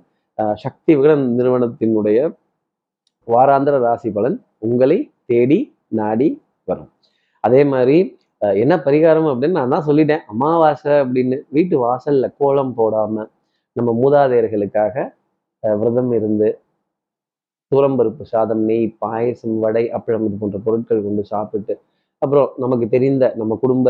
சக்தி 0.64 0.92
விகடன் 0.98 1.24
நிறுவனத்தினுடைய 1.38 2.18
வாராந்திர 3.28 3.76
ராசி 3.86 4.10
பலன் 4.16 4.36
உங்களை 4.66 4.98
தேடி 5.30 5.58
நாடி 6.00 6.28
வரும். 6.70 6.90
அதே 7.46 7.62
மாதிரி 7.72 7.96
என்ன 8.62 8.74
பரிகாரம் 8.86 9.28
அப்படின்னு 9.32 9.58
நான் 9.60 9.74
தான் 9.74 9.86
சொல்லிட்டேன். 9.88 10.22
அமாவாசை 10.32 10.92
அப்படின்னு 11.02 11.36
வீட்டு 11.56 11.76
வாசல்ல 11.84 12.26
கோலம் 12.40 12.74
போடாம 12.80 13.24
நம்ம 13.76 13.90
மூதாதையர்களுக்காக 14.02 14.94
விரதம் 15.62 16.12
இருந்து 16.18 16.48
தூரம்பருப்பு 17.72 18.24
சாதம் 18.32 18.62
நெய் 18.68 18.86
பாயசம் 19.02 19.56
வடை 19.64 19.84
அப்பளம் 19.96 20.26
இது 20.26 20.36
போன்ற 20.42 20.58
பொருட்கள் 20.66 21.04
கொண்டு 21.06 21.22
சாப்பிட்டு 21.32 21.74
அப்புறம் 22.22 22.50
நமக்கு 22.62 22.86
தெரிந்த 22.94 23.24
நம்ம 23.40 23.56
குடும்ப 23.62 23.88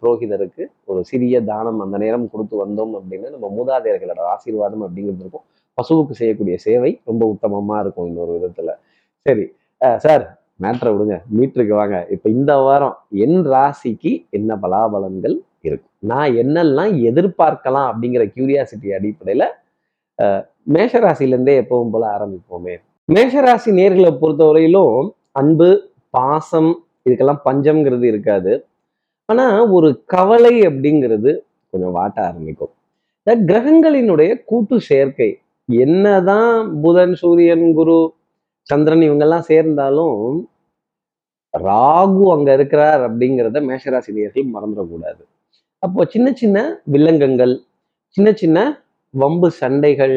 புரோகிதருக்கு 0.00 0.64
ஒரு 0.90 1.00
சிறிய 1.10 1.36
தானம் 1.50 1.78
அந்த 1.84 1.96
நேரம் 2.04 2.26
கொடுத்து 2.32 2.56
வந்தோம் 2.62 2.92
அப்படின்னு 3.00 3.28
நம்ம 3.34 3.50
மூதாதையர்களோட 3.58 4.20
ஆசீர்வாதம் 4.34 4.84
அப்படிங்கிறது 4.86 5.24
இருக்கும். 5.24 5.44
பசுவுக்கு 5.78 6.14
செய்யக்கூடிய 6.20 6.56
சேவை 6.66 6.92
ரொம்ப 7.10 7.22
உத்தமமா 7.34 7.76
இருக்கும் 7.84 8.08
இன்னொரு 8.10 8.32
விதத்துல. 8.38 8.70
சரி 9.26 9.46
சார் 10.04 10.24
மேட்ரை 10.62 10.90
விடுங்க. 10.94 11.16
மீட்டருக்கு 11.38 11.74
வாங்க. 11.80 11.98
இப்போ 12.14 12.28
இந்த 12.38 12.52
வாரம் 12.66 12.96
என் 13.24 13.40
ராசிக்கு 13.54 14.12
என்ன 14.38 14.58
பலாபலன்கள் 14.62 15.36
இருக்கும் 15.68 15.94
நான் 16.10 16.34
என்னெல்லாம் 16.42 16.92
எதிர்பார்க்கலாம் 17.10 17.88
அப்படிங்கிற 17.90 18.24
கியூரியாசிட்டி 18.34 18.88
அடிப்படையில 18.98 19.46
மேஷராசிலேருந்தே 20.74 21.54
எப்பவும் 21.62 21.92
போல 21.92 22.04
ஆரம்பிப்போமே. 22.16 22.74
மேஷராசி 23.08 23.70
நேர்களை 23.78 24.10
பொறுத்தவரையிலும் 24.22 24.96
அன்பு 25.40 25.68
பாசம் 26.16 26.70
இதுக்கெல்லாம் 27.08 27.44
பஞ்சம்ங்கிறது 27.48 28.06
இருக்காது. 28.12 28.52
ஆனா 29.28 29.46
ஒரு 29.76 29.88
கவலை 30.14 30.54
அப்படிங்கிறது 30.68 31.30
கொஞ்சம் 31.70 31.94
வாட்ட 31.96 32.18
ஆரம்பிக்கும். 32.28 32.72
கிரகங்களினுடைய 33.50 34.30
கூட்டு 34.50 34.76
சேர்க்கை. 34.90 35.30
என்னதான் 35.68 36.80
புதன் 36.82 37.14
சூரியன் 37.20 37.66
குரு 37.78 37.98
சந்திரன் 38.70 39.04
இவங்கெல்லாம் 39.08 39.48
சேர்ந்தாலும் 39.50 40.18
ராகு 41.54 42.24
அங்க 42.34 42.48
இருக்கிறார் 42.58 43.00
அப்படிங்கிறத 43.06 43.60
மேஷராசினியர்கள் 43.68 44.52
மறந்துடக்கூடாது. 44.54 45.22
அப்போ 45.82 46.00
சின்ன 46.14 46.28
சின்ன 46.40 46.58
வில்லங்கங்கள் 46.94 47.54
சின்ன 48.16 48.28
சின்ன 48.42 48.58
வம்பு 49.14 49.48
சண்டைகள் 49.60 50.16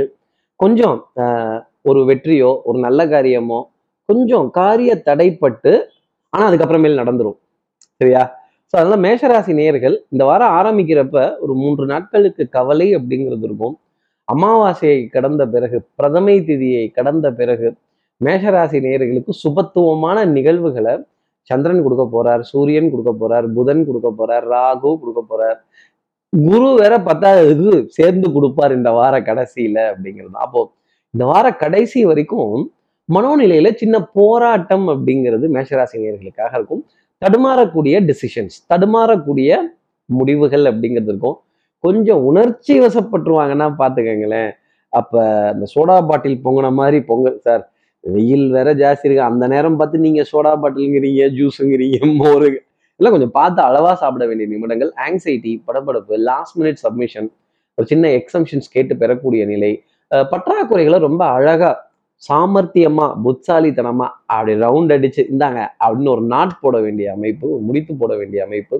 கொஞ்சம் 0.60 0.98
ஒரு 1.89 2.01
வெற்றியோ 2.10 2.51
ஒரு 2.69 2.77
நல்ல 2.86 3.01
காரியமோ 3.13 3.60
கொஞ்சம் 4.10 4.48
காரிய 4.60 4.91
தடைப்பட்டு 5.07 5.72
ஆனா 6.33 6.43
அதுக்கப்புறமேல் 6.50 7.00
நடந்துரும். 7.01 7.38
சரியா? 8.01 8.24
ஸோ 8.69 8.74
அதனால 8.79 8.98
மேஷராசி 9.05 9.53
நேர்கள் 9.60 9.95
இந்த 10.13 10.24
வாரம் 10.29 10.53
ஆரம்பிக்கிறப்ப 10.60 11.17
ஒரு 11.43 11.53
மூன்று 11.62 11.86
நாட்களுக்கு 11.93 12.43
கவலை 12.57 12.88
அப்படிங்கிறது 12.98 13.45
இருக்கும். 13.50 13.75
அமாவாசையை 14.27 15.00
கடந்த 15.15 15.43
பிறகு 15.53 15.77
பிரதமை 16.00 16.36
திதியை 16.50 16.86
கடந்த 16.98 17.27
பிறகு 17.39 17.69
மேஷராசி 18.25 18.77
நேயர்களுக்கு 18.86 19.34
சுபத்துவமான 19.44 20.18
நிகழ்வுகளை 20.36 20.94
சந்திரன் 21.50 21.84
கொடுக்க 21.86 22.03
போறார் 22.15 22.42
சூரியன் 22.51 22.92
கொடுக்க 22.92 23.12
போறார் 23.22 23.48
புதன் 23.56 23.84
கொடுக்க 23.88 24.10
போறார் 24.20 24.46
ராகு 24.53 24.92
கொடுக்க 25.01 25.22
போறார். 25.32 25.58
குரு 26.34 26.70
வேற 26.82 26.94
பத்தாவது 27.08 27.72
சேர்ந்து 27.98 28.27
கொடுப்பார் 28.36 28.74
இந்த 28.77 28.92
வார 29.00 29.15
கடைசியில 29.30 29.77
அப்படிங்கிறது. 29.92 30.36
அப்போ 30.46 30.62
இந்த 31.13 31.24
வார 31.32 31.48
கடைசி 31.63 32.00
வரைக்கும் 32.10 32.53
மனோநிலையில 33.10 33.70
சின்ன 33.82 33.96
போராட்டம் 34.18 34.86
அப்படிங்கிறது 34.94 35.46
மேஷராசினியர்களுக்காக 35.56 36.53
இருக்கும். 36.60 36.84
தடுமாறக்கூடிய 37.22 37.96
டிசிஷன்ஸ் 38.10 38.56
தடுமாறக்கூடிய 38.72 39.60
முடிவுகள் 40.10 40.65
அப்படிங்கிறது 40.72 41.12
இருக்கும். 41.13 41.38
கொஞ்சம் 41.84 42.22
உணர்ச்சி 42.30 42.74
வசப்பட்டுருவாங்கன்னா 42.86 43.68
பார்த்துக்கங்களேன். 43.82 44.51
அப்ப 44.94 45.22
அந்த 45.51 45.65
சோடா 45.74 45.96
பாட்டில் 46.10 46.42
பொங்கின 46.46 46.68
மாதிரி 46.80 46.98
பொங்கல் 47.12 47.39
சார். 47.48 47.63
வெயில் 48.15 48.45
வேற 48.55 48.69
ஜாஸ்தி 48.81 49.05
இருக்கு. 49.07 49.29
அந்த 49.31 49.45
நேரம் 49.53 49.77
பார்த்து 49.79 50.05
நீங்க 50.05 50.22
சோடா 50.31 50.51
பாட்டிலுங்கிறீங்க 50.63 51.29
ஜூஸுங்கிறீங்க 51.38 52.00
மோரு. 52.22 52.50
எல்லாம் 53.00 53.15
கொஞ்சம் 53.15 53.36
பார்த்து 53.38 53.60
அளவா 53.67 53.91
சாப்பிட 54.01 54.24
வேண்டிய 54.29 54.48
நிமிடங்கள். 54.53 54.91
ஆங்ஸைட்டி 55.05 55.53
படப்படப்பு 55.67 56.19
லாஸ்ட் 56.29 56.57
மினிட் 56.60 56.81
சப்மிஷன் 56.86 57.29
ஒரு 57.77 57.88
சின்ன 57.91 58.10
எக்ஸம்ஷன்ஸ் 58.19 58.67
கேட்டு 58.75 58.93
பெறக்கூடிய 59.01 59.43
நிலை. 59.53 59.72
பற்றாக்குறைகளை 60.31 60.98
ரொம்ப 61.07 61.24
அழகா 61.38 61.72
சாமர்த்தியமா 62.27 63.05
புத்தாலித்தனமா 63.24 64.07
அப்படி 64.33 64.53
ரவுண்ட் 64.65 64.93
அடிச்சு 64.95 65.22
இந்தாங்க 65.33 65.62
அப்படின்னு 65.83 66.12
ஒரு 66.15 66.24
நாட் 66.33 66.53
போட 66.63 66.77
வேண்டிய 66.86 67.07
அமைப்பு 67.15 67.45
ஒரு 67.53 67.63
முடித்து 67.69 67.93
போட 68.01 68.13
வேண்டிய 68.19 68.41
அமைப்பு. 68.48 68.75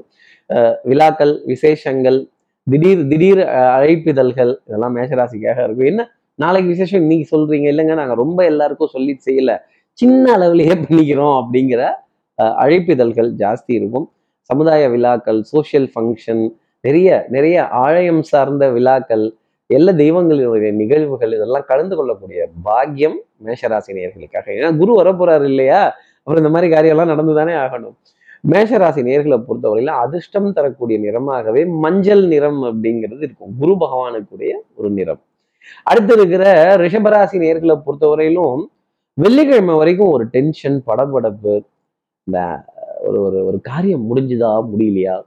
விழாக்கள் 0.90 1.34
விசேஷங்கள் 1.52 2.20
திடீர் 2.68 3.02
திடீர் 3.12 3.42
அழைப்பிதழ்கள் 3.78 4.52
இதெல்லாம் 4.68 4.96
மேஷராசிக்காக 4.98 5.58
இருக்கும். 5.66 5.90
என்ன 5.92 6.04
நாளைக்கு 6.42 6.70
விசேஷம் 6.70 7.02
இன்னைக்கு 7.02 7.28
சொல்றீங்க. 7.36 7.66
இல்லைங்க 7.74 7.94
நாங்க 8.00 8.16
ரொம்ப 8.24 8.40
எல்லாருக்கும் 8.52 8.94
சொல்லி 8.96 9.14
செய்யல. 9.26 9.52
சின்ன 9.92 10.26
அளவுலயே 10.38 10.76
பண்ணிக்கிறோம் 10.84 11.36
அப்படிங்கிற 11.42 11.82
அழைப்பிதழ்கள் 12.64 13.30
ஜாஸ்தி 13.44 13.74
இருக்கும். 13.80 14.08
சமுதாய 14.50 14.84
விழாக்கள் 14.94 15.40
சோசியல் 15.52 15.88
ஃபங்க்ஷன் 15.94 16.44
நிறைய 16.86 17.10
நிறைய 17.30 17.58
ஆழயம் 17.84 18.22
சார்ந்த 18.32 18.66
விழாக்கள் 18.78 19.26
எல்லா 19.70 19.92
தெய்வங்களினுடைய 20.02 20.72
நிகழ்வுகள் 20.80 21.36
இதெல்லாம் 21.36 21.68
கலந்து 21.68 21.96
கொள்ளக்கூடிய 21.96 22.48
பாக்கியம் 22.64 23.18
மேஷராசி 23.46 23.92
ஏன்னா 23.98 24.72
குரு 24.82 24.92
வரப்போறாரு 25.02 25.46
இல்லையா? 25.52 25.82
அப்புறம் 26.24 26.42
இந்த 26.42 26.52
மாதிரி 26.56 26.68
காரியம்லாம் 26.74 27.12
நடந்துதானே 27.14 27.54
ஆகணும். 27.64 27.96
மேஷராசி 28.52 29.02
நேர்களை 29.10 29.38
பொறுத்தவரையில 29.48 29.94
அதிர்ஷ்டம் 30.06 30.50
தரக்கூடிய 30.58 30.98
நிறமாகவே 31.06 31.62
மஞ்சள் 31.86 32.24
நிறம் 32.34 32.62
அப்படிங்கிறது 32.70 33.24
இருக்கும். 33.28 33.54
குரு 33.60 33.76
பகவானுக்குரிய 33.84 34.54
ஒரு 34.76 34.90
நிறம். 34.90 35.22
அடுத்து 35.84 36.14
இருக்கிற 36.14 36.76
ரிஷபராசி 36.76 37.38
நேர்களை 37.38 37.82
பொறுத்தவரையிலும் 37.86 38.62
வெள்ளிக்கிழமை 39.18 39.76
வரைக்கும் 39.76 40.10
ஒரு 40.10 40.26
டென்ஷன் 40.26 40.84
படபடப்பு 40.88 41.62
இந்த 42.28 42.66
ஒரு 43.00 43.22
ஒரு 43.22 43.46
ஒரு 43.46 43.62
காரியம் 43.62 44.10
முடிஞ்சுதா 44.10 44.66
முடியலையா? 44.72 45.22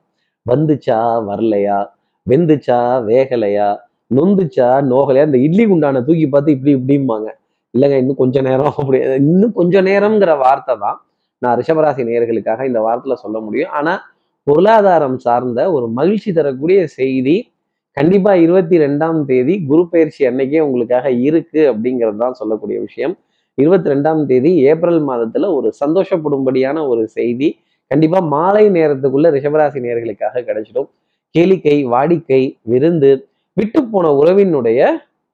வந்துச்சா 0.50 0.98
வரலையா? 1.28 1.86
வெந்துச்சா 2.30 3.00
வேகலையா? 3.06 3.76
நொந்துச்சா 4.16 4.68
நோகலையா? 4.92 5.24
இந்த 5.24 5.38
இட்லி 5.38 5.66
குண்டான 5.66 6.02
தூக்கி 6.02 6.28
பார்த்து 6.28 6.52
இப்படி 6.52 6.74
இப்படிம்பாங்க. 6.76 7.28
இல்லைங்க 7.74 7.96
இன்னும் 7.96 8.16
கொஞ்ச 8.16 8.40
நேரம் 8.40 8.74
அப்படி 8.76 8.98
இன்னும் 8.98 9.52
கொஞ்ச 9.52 9.82
நேரம்ங்கிற 9.82 10.38
வார்த்தை 10.38 10.76
தான் 10.78 10.98
நான் 11.38 11.56
ரிஷபராசி 11.60 12.02
நேர்களுக்காக 12.04 12.66
இந்த 12.66 12.80
வாரத்தில் 12.80 13.14
சொல்ல 13.14 13.40
முடியும். 13.40 13.70
ஆனா 13.70 14.10
பொருளாதாரம் 14.42 15.18
சார்ந்த 15.18 15.72
ஒரு 15.72 15.88
மகிழ்ச்சி 15.88 16.32
தரக்கூடிய 16.32 16.86
செய்தி 16.86 17.50
கண்டிப்பா 17.96 18.32
இருபத்தி 18.34 18.76
ரெண்டாம் 18.78 19.18
தேதி 19.24 19.54
குரு 19.68 19.82
பயிற்சி 19.92 20.22
அன்னைக்கே 20.28 20.58
உங்களுக்காக 20.64 21.10
இருக்கு 21.28 21.60
அப்படிங்கிறது 21.70 22.16
தான் 22.16 22.34
சொல்லக்கூடிய 22.40 22.78
விஷயம். 22.80 23.14
இருபத்தி 23.58 23.88
ரெண்டாம் 23.92 24.20
தேதி 24.30 24.50
ஏப்ரல் 24.70 25.00
மாதத்துல 25.10 25.48
ஒரு 25.54 25.68
சந்தோஷப்படும்படியான 25.80 26.78
ஒரு 26.88 27.02
செய்தி. 27.08 27.48
கண்டிப்பா 27.90 28.20
மாலை 28.34 28.64
நேரத்துக்குள்ள 28.70 29.28
ரிஷபராசி 29.36 29.80
நேர்களுக்காக 29.86 30.42
கிடைச்சிடும். 30.48 30.88
கேளிக்கை 31.34 31.76
வாடிக்கை 31.94 32.42
விருந்து 32.72 33.10
விட்டு 33.52 33.80
போன 33.84 34.06
உறவினுடைய 34.20 34.80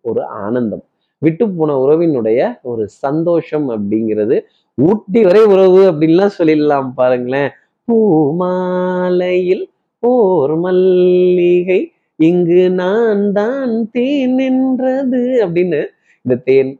ஒரு 0.00 0.22
ஆனந்தம். 0.44 0.84
விட்டு 1.22 1.44
போன 1.48 1.74
உறவினுடைய 1.84 2.40
ஒரு 2.62 2.84
சந்தோஷம் 3.04 3.66
அப்படிங்கிறது. 3.68 4.38
ஊட்டி 4.78 5.22
வரை 5.24 5.42
உறவு 5.54 5.80
அப்படின்லாம் 5.90 6.36
சொல்லிடலாம் 6.38 6.90
பாருங்களேன். 7.00 7.50
பூமாலையில் 7.88 9.64
ஓர் 10.02 10.54
மல்லிகை 10.66 11.80
இங்கு 12.18 12.62
நான் 12.80 13.22
தான் 13.38 13.72
தேன் 13.94 14.34
நின்றது 14.40 15.22
அப்படின்னு 15.44 15.80
இந்த 16.24 16.34
தேன் 16.48 16.70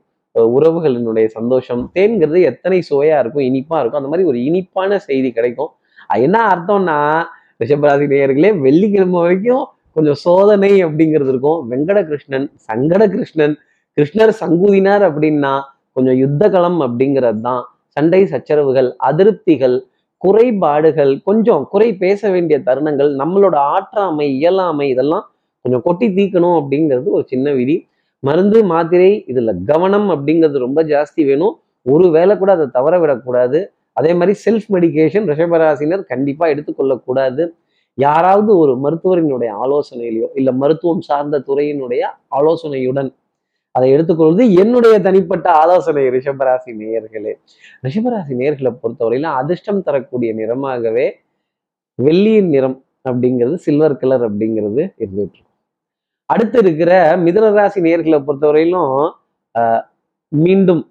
உறவுகளினுடைய 0.55 1.27
சந்தோஷம் 1.37 1.83
தேன்கிறது 1.95 2.41
எத்தனை 2.51 2.79
சுவையா 2.91 3.17
இருக்கும் 3.23 3.47
இனிப்பா 3.49 3.79
இருக்கும் 3.81 4.01
அந்த 4.01 4.11
மாதிரி 4.13 4.29
ஒரு 4.31 4.39
இனிப்பான 4.49 4.99
செய்தி 5.09 5.31
கிடைக்கும். 5.39 5.71
என்ன 6.27 6.37
அர்த்தம்னா 6.53 6.99
ரிஷபராசி 7.63 8.07
நேயர்களே 8.13 8.51
வெள்ளிக்கிழமை 8.67 9.19
வரைக்கும் 9.25 9.65
கொஞ்சம் 9.97 10.19
சோதனை 10.27 10.73
அப்படிங்கிறது 10.87 11.31
இருக்கும். 11.35 11.59
வெங்கட 11.71 11.99
கிருஷ்ணன் 12.11 12.47
சங்கட 12.69 13.03
கிருஷ்ணன் 13.15 13.55
கிருஷ்ணர் 13.97 14.33
சங்குதினார் 14.43 15.05
அப்படின்னா 15.09 15.53
கொஞ்சம் 15.97 16.19
யுத்த 16.23 16.43
களம் 16.55 16.79
அப்படிங்கிறது 16.87 17.41
தான் 17.49 17.63
சண்டை 17.97 18.21
சச்சரவுகள் 18.33 18.89
அதிருப்திகள் 19.09 19.77
குறைபாடுகள் 20.23 21.13
கொஞ்சம் 21.29 21.63
குறை 21.73 21.89
பேச 22.03 22.31
வேண்டிய 22.31 22.57
தருணங்கள் 22.67 23.11
நம்மளோட 23.23 23.57
ஆற்றாமை 23.75 24.27
இயலாமை 24.39 24.87
இதெல்லாம் 24.89 25.25
கொஞ்சம் 25.65 25.85
கொட்டி 25.85 26.07
தீக்கணும் 26.19 26.57
அப்படிங்கிறது 26.61 27.09
ஒரு 27.17 27.25
சின்ன 27.27 27.53
விதி. 27.53 27.77
மருந்து 28.23 28.59
மாத்திரை 28.65 29.13
இதில் 29.31 29.53
கவனம் 29.71 30.09
அப்படிங்கிறது 30.11 30.59
ரொம்ப 30.67 30.81
ஜாஸ்தி 30.85 31.23
வேணும். 31.31 31.55
ஒரு 31.87 32.07
வேலை 32.11 32.35
கூட 32.39 32.51
அதை 32.53 32.67
தவற 32.73 32.95
விடக்கூடாது. 32.99 33.61
அதே 33.99 34.13
மாதிரி 34.15 34.33
செல்ஃப் 34.45 34.69
மெடிக்கேஷன் 34.75 35.27
ரிஷபராசினர் 35.31 36.03
கண்டிப்பாக 36.13 36.53
எடுத்துக்கொள்ளக்கூடாது. 36.55 37.45
யாராவது 37.99 38.51
ஒரு 38.63 38.75
மருத்துவரினுடைய 38.85 39.51
ஆலோசனையிலையோ 39.65 40.29
இல்லை 40.35 40.53
மருத்துவம் 40.63 41.03
சார்ந்த 41.09 41.43
துறையினுடைய 41.49 42.03
ஆலோசனையுடன் 42.39 43.11
அதை 43.75 43.87
எடுத்துக்கொள்வது 43.93 44.45
என்னுடைய 44.63 44.95
தனிப்பட்ட 45.05 45.47
ஆலோசனை 45.61 46.03
ரிஷபராசி 46.15 46.71
நேயர்களே. 46.81 47.33
ரிஷபராசி 47.85 48.33
நேயர்களை 48.41 48.71
பொறுத்தவரையில 48.77 49.29
அதிர்ஷ்டம் 49.41 49.85
தரக்கூடிய 49.87 50.31
நிறமாகவே 50.41 51.07
வெள்ளியின் 51.99 52.51
நிறம் 52.51 52.77
அப்படிங்கிறது 53.05 53.57
சில்வர் 53.65 54.01
கலர் 54.01 54.25
அப்படிங்கிறது 54.29 54.83
இருந்துட்டு 54.97 55.37
இருக்கும் 55.37 55.49
அடுத்து 56.31 56.59
இருக்கிற 56.59 56.91
மிதனராசி 57.25 57.81
நேர்களை 57.87 58.19
பொறுத்தவரையிலும் 58.21 58.93
ஆஹ், 59.55 59.83
மீண்டும் 60.33 60.83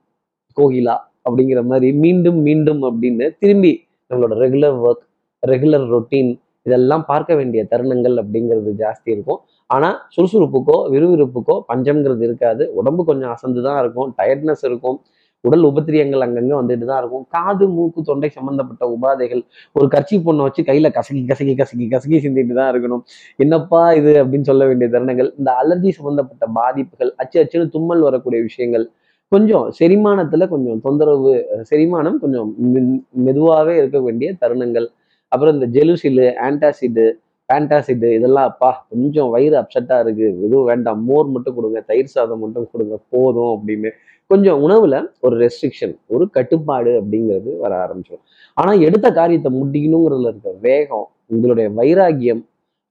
கோகிலா 0.57 0.95
அப்படிங்கிற 1.25 1.61
மாதிரி 1.65 1.87
மீண்டும் 2.01 2.39
மீண்டும் 2.43 2.81
அப்படின்னு 2.87 3.25
திரும்பி 3.41 3.71
நம்மளோட 4.11 4.33
ரெகுலர் 4.43 4.77
ஒர்க் 4.83 5.05
ரெகுலர் 5.43 5.85
ரொட்டீன் 5.91 6.31
இதெல்லாம் 6.63 7.05
பார்க்க 7.05 7.35
வேண்டிய 7.35 7.67
தருணங்கள் 7.71 8.25
அப்படிங்கிறது 8.25 8.71
ஜாஸ்தி 8.77 9.09
இருக்கும். 9.11 9.39
ஆனால் 9.67 9.97
சுறுசுறுப்புக்கோ 10.17 10.89
விறுவிறுப்புக்கோ 10.91 11.61
பஞ்சம்ங்கிறது 11.73 12.21
இருக்காது. 12.21 12.71
உடம்பு 12.73 13.05
கொஞ்சம் 13.05 13.29
அசந்து 13.29 13.63
தான் 13.63 13.79
இருக்கும். 13.81 14.13
டயர்ட்னஸ் 14.17 14.55
இருக்கும். 14.61 15.01
உடல் 15.41 15.63
உபத்திரியங்கள் 15.63 16.19
அங்கங்கே 16.19 16.53
வந்துட்டு 16.53 16.85
தான் 16.85 16.97
இருக்கும். 16.97 17.25
காது 17.29 17.69
மூக்கு 17.69 18.01
தொண்டை 18.01 18.29
சம்பந்தப்பட்ட 18.29 18.97
உபாதைகள். 19.01 19.45
ஒரு 19.73 19.87
கர்ச்சி 19.87 20.17
பொண்ணை 20.17 20.37
வச்சு 20.37 20.63
கையில் 20.63 20.91
கசக்கி 20.91 21.25
கசக்கி 21.25 21.55
கசக்கி 21.55 21.87
கசக்கி 21.87 22.27
சிந்திட்டு 22.27 22.53
தான் 22.53 22.73
இருக்கணும். 22.73 23.01
என்னப்பா 23.35 23.93
இது 23.93 24.25
அப்படின்னு 24.25 24.41
சொல்ல 24.41 24.65
வேண்டிய 24.65 24.99
தருணங்கள். 24.99 25.31
இந்த 25.37 25.51
அலர்ஜி 25.63 25.89
சம்பந்தப்பட்ட 25.89 26.45
பாதிப்புகள் 26.45 27.13
அச்சு 27.15 27.43
அச்சுன்னு 27.43 27.69
தும்மல் 27.69 27.99
வரக்கூடிய 27.99 28.41
விஷயங்கள். 28.41 28.89
கொஞ்சம் 29.27 29.71
செரிமானத்தில் 29.79 30.47
கொஞ்சம் 30.47 30.81
தொந்தரவு 30.81 31.45
செரிமானம் 31.69 32.17
கொஞ்சம் 32.17 32.55
மெ- 32.57 33.75
இருக்க 33.75 34.01
வேண்டிய 34.01 34.35
தருணங்கள். 34.41 34.87
அப்புறம் 35.31 35.53
இந்த 35.57 35.67
ஜெலுசிலு 35.77 36.27
ஆன்டாசிடு 36.47 37.05
பேண்டாசிடு 37.49 38.09
இதெல்லாம் 38.17 38.47
அப்பா 38.51 38.69
கொஞ்சம் 38.91 39.29
வயிறு 39.33 39.55
அப்செட்டாக 39.61 40.03
இருக்குது 40.03 40.29
எதுவும் 40.45 40.67
வேண்டாம். 40.69 40.99
மோர் 41.09 41.27
மட்டும் 41.35 41.55
கொடுங்க. 41.57 41.79
தயிர் 41.89 42.13
சாதம் 42.13 42.41
மட்டும் 42.43 42.67
கொடுங்க. 42.73 42.95
போதும் 43.13 43.51
அப்படின்னு. 43.55 43.89
கொஞ்சம் 44.31 44.59
உணவில் 44.65 44.97
ஒரு 45.25 45.35
ரெஸ்ட்ரிக்ஷன் 45.43 45.95
ஒரு 46.15 46.25
கட்டுப்பாடு 46.35 46.91
அப்படிங்கிறது 46.99 47.51
வர 47.63 47.71
ஆரம்பிச்சிடும் 47.85 48.25
ஆனால் 48.57 48.83
எடுத்த 48.87 49.07
காரியத்தை 49.19 49.49
முடிக்கணுங்கிறதுல 49.61 50.31
இருக்க 50.31 50.51
வேகம் 50.67 51.07
உங்களுடைய 51.33 51.67
வைராகியம் 51.79 52.41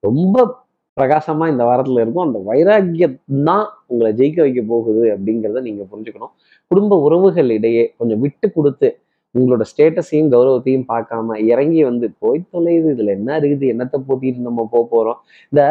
ரொம்ப 0.05 0.45
பிரகாசமாக 0.97 1.53
இந்த 1.53 1.65
வாரத்தில் 1.69 2.03
இருக்கும். 2.03 2.27
அந்த 2.29 2.39
வைராகியம் 2.51 3.17
தான் 3.49 3.67
உங்களை 3.91 4.11
ஜெயிக்க 4.19 4.39
வைக்க 4.47 4.63
போகுது 4.73 5.05
அப்படிங்கிறத 5.15 5.63
நீங்கள் 5.69 5.89
புரிஞ்சுக்கணும். 5.93 6.33
குடும்ப 6.71 6.99
உறவுகள் 7.07 7.51
இடையே 7.57 7.85
கொஞ்சம் 7.99 8.21
விட்டு 8.25 8.47
கொடுத்து 8.57 8.89
உங்களோட 9.35 9.65
ஸ்டேட்டஸையும் 9.71 10.31
கௌரவத்தையும் 10.35 10.87
பார்க்காம 10.93 11.37
இறங்கி 11.53 11.81
வந்து 11.91 12.07
போய் 12.23 12.41
தொலையுது. 12.55 12.89
இதுல 12.95 13.13
என்ன 13.19 13.39
இருக்குது? 13.41 13.67
என்னத்தை 13.75 13.99
போத்திட்டு 14.09 14.49
நம்ம 14.49 14.67
போக 14.75 14.85
போறோம்? 14.95 15.19
இந்த 15.53 15.63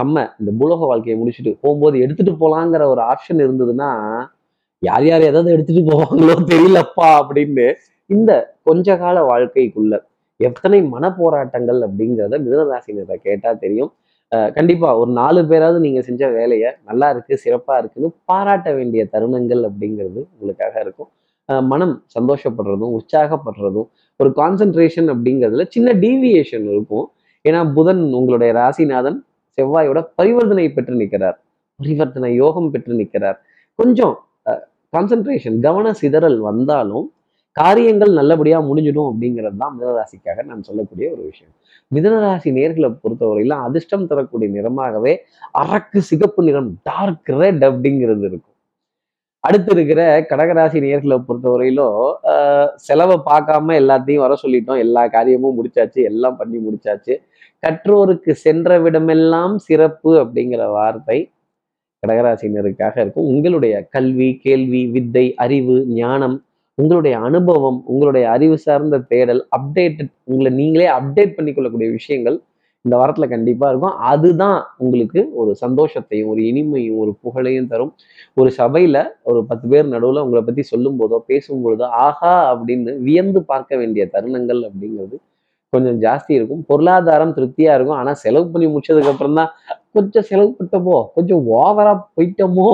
நம்ம 0.00 0.22
இந்த 0.40 0.50
பூலோக 0.60 0.86
வாழ்க்கையை 0.90 1.16
முடிச்சுட்டு 1.18 1.52
போகும்போது 1.64 1.96
எடுத்துட்டு 2.04 2.32
போலாங்கிற 2.40 2.84
ஒரு 2.92 3.02
ஆப்ஷன் 3.12 3.42
இருந்ததுன்னா 3.46 3.90
யார் 4.82 5.04
யார் 5.10 5.28
எதாவது 5.30 5.50
எடுத்துட்டு 5.56 5.82
போவாங்களோ 5.90 6.34
தெரியலப்பா 6.52 7.08
அப்படின்னு 7.20 7.66
இந்த 8.10 8.30
கொஞ்ச 8.68 8.96
கால 9.02 9.18
வாழ்க்கைக்குள்ள 9.30 9.94
எத்தனை 10.40 10.78
மன 10.94 11.10
போராட்டங்கள் 11.18 11.80
அப்படிங்கிறத 11.86 12.38
மிதனராசினரை 12.46 13.16
கேட்டா 13.26 13.50
தெரியும். 13.64 13.92
கண்டிப்பா 14.56 14.88
ஒரு 15.00 15.10
நாலு 15.18 15.40
பேராவது 15.50 15.78
நீங்க 15.84 16.00
செஞ்ச 16.08 16.22
வேலையை 16.38 16.70
நல்லா 16.88 17.08
இருக்கு 17.14 17.34
சிறப்பா 17.44 17.74
இருக்குன்னு 17.80 18.10
பாராட்ட 18.30 18.68
வேண்டிய 18.78 19.02
தருணங்கள் 19.14 19.62
அப்படிங்கிறது 19.68 20.20
உங்களுக்காக 20.32 20.74
இருக்கும். 20.84 21.10
மனம் 21.70 21.94
சந்தோஷப்படுறதும் 22.14 22.92
உற்சாகப்படுறதும் 22.98 23.88
ஒரு 24.20 24.30
கான்சென்ட்ரேஷன் 24.40 25.08
அப்படிங்கிறதுல 25.14 25.64
சின்ன 25.74 25.88
டீவியேஷன் 26.04 26.66
இருக்கும். 26.72 27.06
ஏன்னா 27.44 27.60
புதன் 27.76 28.02
உங்களுடைய 28.18 28.50
ராசிநாதன் 28.60 29.18
செவ்வாயோட 29.58 29.98
பரிவர்த்தனை 30.18 30.68
பெற்று 30.76 30.94
நிற்கிறார். 31.00 31.36
பரிவர்த்தனை 31.80 32.30
யோகம் 32.42 32.70
பெற்று 32.74 32.94
நிற்கிறார். 33.00 33.38
கொஞ்சம் 33.78 34.14
கான்சென்ட்ரேஷன் 34.94 35.58
கவன 35.66 35.92
சிதறல் 36.00 36.38
வந்தாலும் 36.48 37.06
காரியங்கள் 37.56 38.12
நல்லபடியா 38.18 38.58
முடிஞ்சிடும் 38.68 39.08
அப்படிங்கிறது 39.10 39.58
தான் 39.62 39.74
மிதனராசிக்காக 39.76 40.44
நான் 40.50 40.64
சொல்லக்கூடிய 40.68 41.06
ஒரு 41.14 41.22
விஷயம். 41.30 41.52
மிதனராசி 41.94 42.50
நேர்களை 42.58 42.88
பொறுத்தவரையில 43.02 43.58
அதிர்ஷ்டம் 43.66 44.08
தரக்கூடிய 44.10 44.48
நிறமாகவே 44.56 45.12
அரக்கு 45.62 45.98
சிகப்பு 46.10 46.42
நிறம் 46.48 46.70
டார்க் 46.88 47.30
ரெட் 47.40 47.64
அப்படிங்கிறது 47.68 48.24
இருக்கும். 48.30 48.53
அடுத்து 49.44 49.70
இருக்கிற 49.74 50.00
கடகராசி 50.30 50.78
நேர்களை 50.84 51.16
பொறுத்தவரையிலும் 51.26 51.98
செலவை 52.86 53.16
பார்க்காம 53.30 53.74
எல்லாத்தையும் 53.82 54.24
வர 54.24 54.34
சொல்லிட்டோம். 54.42 54.80
எல்லா 54.84 55.02
காரியமும் 55.16 55.56
முடிச்சாச்சு 55.58 56.00
எல்லாம் 56.10 56.38
பண்ணி 56.40 56.58
முடிச்சாச்சு. 56.66 57.14
கற்றோருக்கு 57.62 58.32
சென்ற 58.46 58.78
விடமெல்லாம் 58.84 59.54
சிறப்பு 59.66 60.10
அப்படிங்கிற 60.22 60.62
வார்த்தை 60.78 61.18
கடகராசினருக்காக 62.02 62.96
இருக்கும். 63.04 63.28
உங்களுடைய 63.34 63.74
கல்வி 63.96 64.30
கேள்வி 64.46 64.82
வித்தை 64.96 65.26
அறிவு 65.44 65.76
ஞானம் 66.00 66.36
உங்களுடைய 66.78 67.14
அனுபவம் 67.26 67.78
உங்களுடைய 67.92 68.24
அறிவு 68.36 68.56
சார்ந்த 68.64 68.96
தேடல் 69.12 69.42
அப்டேட்டட் 69.56 70.12
உங்களை 70.30 70.50
நீங்களே 70.60 70.88
அப்டேட் 70.98 71.36
பண்ணிக்கொள்ளக்கூடிய 71.36 71.88
விஷயங்கள் 71.98 72.36
இந்த 72.84 72.94
வாரத்துல 73.00 73.26
கண்டிப்பா 73.34 73.66
இருக்கும். 73.72 73.94
அதுதான் 74.12 74.58
உங்களுக்கு 74.84 75.20
ஒரு 75.40 75.50
சந்தோஷத்தையும் 75.62 76.30
ஒரு 76.32 76.40
இனிமையும் 76.50 76.98
ஒரு 77.02 77.12
புகழையும் 77.24 77.68
தரும். 77.72 77.92
ஒரு 78.40 78.50
சபையில 78.58 78.96
ஒரு 79.30 79.40
பத்து 79.50 79.66
பேர் 79.72 79.92
நடுவில் 79.94 80.24
உங்களை 80.24 80.42
பத்தி 80.48 80.62
சொல்லும் 80.72 80.98
போதோ 81.00 81.18
பேசும் 81.30 81.62
பொழுதோ 81.66 81.86
ஆஹா 82.06 82.32
அப்படின்னு 82.50 82.92
வியந்து 83.06 83.42
பார்க்க 83.52 83.78
வேண்டிய 83.82 84.04
தருணங்கள் 84.16 84.60
அப்படிங்கிறது 84.68 85.16
கொஞ்சம் 85.72 85.96
ஜாஸ்தி 86.04 86.32
இருக்கும். 86.38 86.60
பொருளாதாரம் 86.70 87.34
திருப்தியா 87.38 87.72
இருக்கும். 87.76 87.98
ஆனா 88.00 88.12
செலவு 88.24 88.46
பண்ணி 88.52 88.66
முடிச்சதுக்கு 88.74 89.12
அப்புறம் 89.14 89.38
தான் 89.40 89.50
கொஞ்சம் 89.96 90.26
செலவு 90.30 90.50
பட்டமோ 90.58 90.98
கொஞ்சம் 91.16 91.42
ஓவரா 91.60 91.94
போயிட்டோமோ 92.16 92.68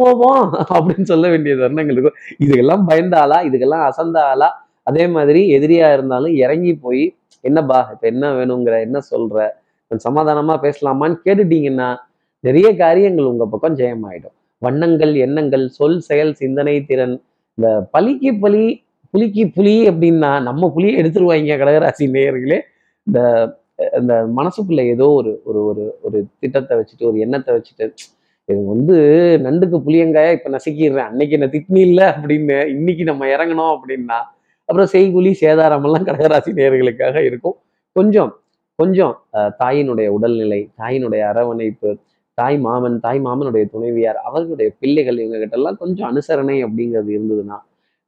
போவோம் 0.00 0.42
அப்படின்னு 0.74 1.06
சொல்ல 1.10 1.26
வேண்டிய 1.32 1.52
தருணங்கள் 1.60 1.96
இருக்கும். 1.96 2.18
இதுக்கெல்லாம் 2.44 2.82
பயந்த 2.90 3.14
ஆளா 3.22 3.38
இதுக்கெல்லாம் 3.48 3.84
அசந்த 3.90 4.18
ஆளா 4.32 4.48
அதே 4.90 5.04
மாதிரி 5.14 5.40
எதிரியா 5.56 5.88
இருந்தாலும் 5.96 6.34
இறங்கி 6.44 6.72
போய் 6.84 7.04
என்னப்பா 7.44 7.78
இப்போ 7.92 8.06
என்ன 8.12 8.24
வேணுங்கிற 8.38 8.74
என்ன 8.86 8.98
சொல்ற? 9.10 9.36
கொஞ்சம் 9.90 10.06
சமாதானமா 10.08 10.54
பேசலாமான்னு 10.64 11.16
கேட்டுட்டீங்கன்னா 11.26 11.88
நிறைய 12.44 12.68
காரியங்கள் 12.76 13.30
உங்க 13.32 13.44
பக்கம் 13.46 13.78
ஜெயமாயிடும். 13.80 14.36
வண்ணங்கள் 14.62 15.12
எண்ணங்கள் 15.26 15.64
சொல் 15.78 16.00
செயல் 16.08 16.32
சிந்தனை 16.34 16.76
திறன் 16.90 17.16
இந்த 17.58 17.68
பலிக்கு 17.94 18.30
பலி 18.44 18.62
புலிக்கு 19.14 19.44
புலி 19.56 19.74
அப்படின்னா 19.90 20.30
நம்ம 20.48 20.68
புலியை 20.74 20.94
எடுத்துருவாங்க 21.00 21.56
கடகராசி 21.62 22.04
நேயர்களே. 22.16 22.58
இந்த 23.06 23.18
இந்த 23.98 24.14
மனசுக்குள்ள 24.38 24.82
ஏதோ 24.94 25.06
ஒரு 25.18 25.30
ஒரு 25.48 25.60
ஒரு 25.70 25.84
ஒரு 26.06 26.18
திட்டத்தை 26.42 26.74
வச்சுட்டு 26.80 27.04
ஒரு 27.10 27.18
எண்ணத்தை 27.24 27.50
வச்சுட்டு 27.56 27.86
இது 28.48 28.60
வந்து 28.72 28.96
நண்டுக்கு 29.44 29.78
புளியங்காயா 29.86 30.30
இப்ப 30.36 30.50
நசுக்கிடுறேன். 30.56 31.08
அன்னைக்கு 31.10 31.36
என்ன 31.38 31.48
திட்னி 31.54 31.80
இல்லை 31.88 32.06
அப்படின்னு 32.14 32.56
இன்னைக்கு 32.76 33.04
நம்ம 33.10 33.26
இறங்கணும் 33.34 33.72
அப்படின்னா 33.74 34.18
அப்புறம் 34.70 34.90
செய்குலி 34.92 35.30
சேதாரம் 35.42 35.84
எல்லாம் 35.86 36.04
கடகராசி 36.08 36.50
நேர்களுக்காக 36.58 37.16
இருக்கும். 37.28 37.56
கொஞ்சம் 37.96 38.32
கொஞ்சம் 38.78 39.14
தாயினுடைய 39.60 40.08
உடல்நிலை 40.16 40.60
தாயினுடைய 40.80 41.22
அரவணைப்பு 41.30 41.90
தாய் 42.38 42.58
மாமன் 42.58 42.96
தாய் 43.00 43.20
மாமனுடைய 43.20 43.64
துணைவியார் 43.72 44.18
அவர்களுடைய 44.28 44.68
பிள்ளைகள் 44.80 45.18
இவங்ககிட்ட 45.18 45.56
எல்லாம் 45.58 45.76
கொஞ்சம் 45.76 46.08
அனுசரணை 46.10 46.56
அப்படிங்கிறது 46.66 47.10
இருந்ததுன்னா 47.16 47.58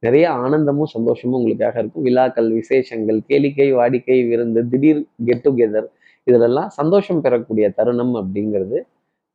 நிறைய 0.03 0.25
ஆனந்தமும் 0.31 0.89
சந்தோஷமும் 0.93 1.37
உங்களுக்காக 1.39 1.75
இருக்கும். 1.79 2.05
விழாக்கள் 2.07 2.49
விசேஷங்கள் 2.59 3.19
கேளிக்கை 3.29 3.67
வாடிக்கை 3.79 4.17
விருந்து 4.29 4.61
திடீர் 4.71 5.03
கெட் 5.25 5.43
டுகெதர் 5.45 5.87
இதிலெல்லாம் 6.27 6.71
சந்தோஷம் 6.79 7.21
பெறக்கூடிய 7.21 7.67
தருணம் 7.77 8.15
அப்படிங்கிறது 8.21 8.77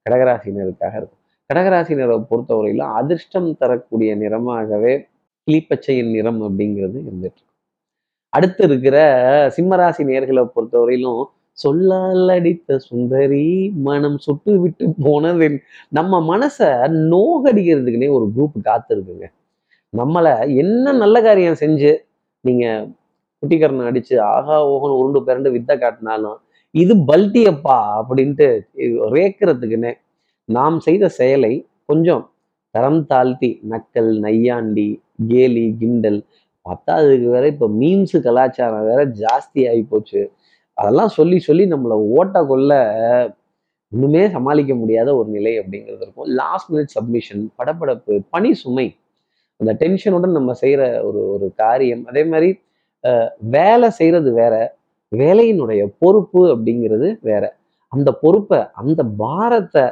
கடகராசினருக்காக 0.07 0.95
இருக்கும். 1.01 1.21
கடகராசினரை 1.51 2.17
பொறுத்தவரையிலும் 2.31 2.93
அதிர்ஷ்டம் 3.01 3.49
தரக்கூடிய 3.57 4.11
நிறமாகவே 4.17 4.95
கிளிப்பச்சையின் 5.49 6.11
நிறம் 6.11 6.41
அப்படிங்கிறது 6.43 6.99
இருந்துட்டு 7.03 7.43
அடுத்து 8.33 8.63
இருக்கிற 8.65 8.97
சிம்மராசி 9.57 10.03
நேர்களை 10.05 10.43
பொறுத்தவரையிலும் 10.47 11.23
சொல்லால் 11.59 12.29
அடித்த 12.29 12.77
சுந்தரி 12.79 13.47
மனம் 13.87 14.19
சுட்டு 14.19 14.53
விட்டு 14.61 14.85
போனது 15.03 15.47
நம்ம 15.89 16.21
மனசை 16.29 16.69
நோகடிக்கிறதுக்குன்னே 17.13 18.09
ஒரு 18.09 18.27
குரூப் 18.37 18.59
காத்திருக்குங்க. 18.69 19.27
நம்மளை 19.93 20.33
என்ன 20.63 20.93
நல்ல 20.93 21.17
காரியம் 21.23 21.61
செஞ்சு 21.61 21.93
நீங்க 22.45 22.65
குட்டிக்கரணை 23.43 23.87
அடிச்சு 23.87 24.15
ஆகா 24.35 24.57
ஓகன் 24.67 24.97
உருண்டு 24.99 25.21
பிறண்டு 25.27 25.51
வித்த 25.51 25.73
காட்டினாலும் 25.79 26.39
இது 26.75 26.95
பல்ட்டியப்பா 27.11 27.79
அப்படின்ட்டு 28.01 28.49
ரேக்கிறதுக்குன்னே 29.17 29.93
நாம் 30.49 30.79
செய்த 30.81 31.05
செயலை 31.09 31.53
கொஞ்சம் 31.85 32.25
தரம் 32.75 33.03
தாழ்த்தி 33.07 33.51
நக்கல் 33.71 34.13
நையாண்டி 34.21 34.89
கேலி 35.31 35.65
கிண்டல் 35.81 36.21
பத்தாவதுக்கு 36.67 37.29
வேற 37.35 37.45
இப்போ 37.55 37.67
மீம்ஸு 37.81 38.19
கலாச்சாரம் 38.27 38.87
வேற 38.91 39.01
ஜாஸ்தி 39.23 39.61
ஆகி 39.71 39.83
போச்சு. 39.93 40.21
அதெல்லாம் 40.79 41.13
சொல்லி 41.19 41.39
சொல்லி 41.49 41.65
நம்மளை 41.75 41.97
ஓட்ட 42.17 42.39
கொள்ள 42.51 42.73
ஒன்றுமே 43.93 44.23
சமாளிக்க 44.35 44.73
முடியாத 44.81 45.09
ஒரு 45.19 45.29
நிலை 45.37 45.53
அப்படிங்கிறது 45.61 46.03
இருக்கும். 46.05 46.31
லாஸ்ட் 46.41 46.71
மினிட் 46.73 46.95
சப்மிஷன் 46.97 47.43
படபடப்பு 47.59 48.15
பணி 48.35 48.51
சுமை. 48.63 48.87
அந்த 49.61 49.73
டென்ஷனுடன் 49.83 50.37
நம்ம 50.39 50.55
செய்கிற 50.63 50.83
ஒரு 51.09 51.21
ஒரு 51.35 51.47
காரியம். 51.63 52.03
அதே 52.11 52.25
மாதிரி 52.33 52.51
வேலை 53.57 53.89
செய்கிறது 53.99 54.31
வேற 54.41 54.55
வேலையினுடைய 55.13 55.83
பொறுப்பு 56.03 56.41
அப்படிங்கிறது 56.55 57.09
வேற. 57.31 57.45
அந்த 57.93 58.11
பொறுப்பை 58.23 58.59
அந்த 58.81 59.01
பாரத்தை 59.23 59.85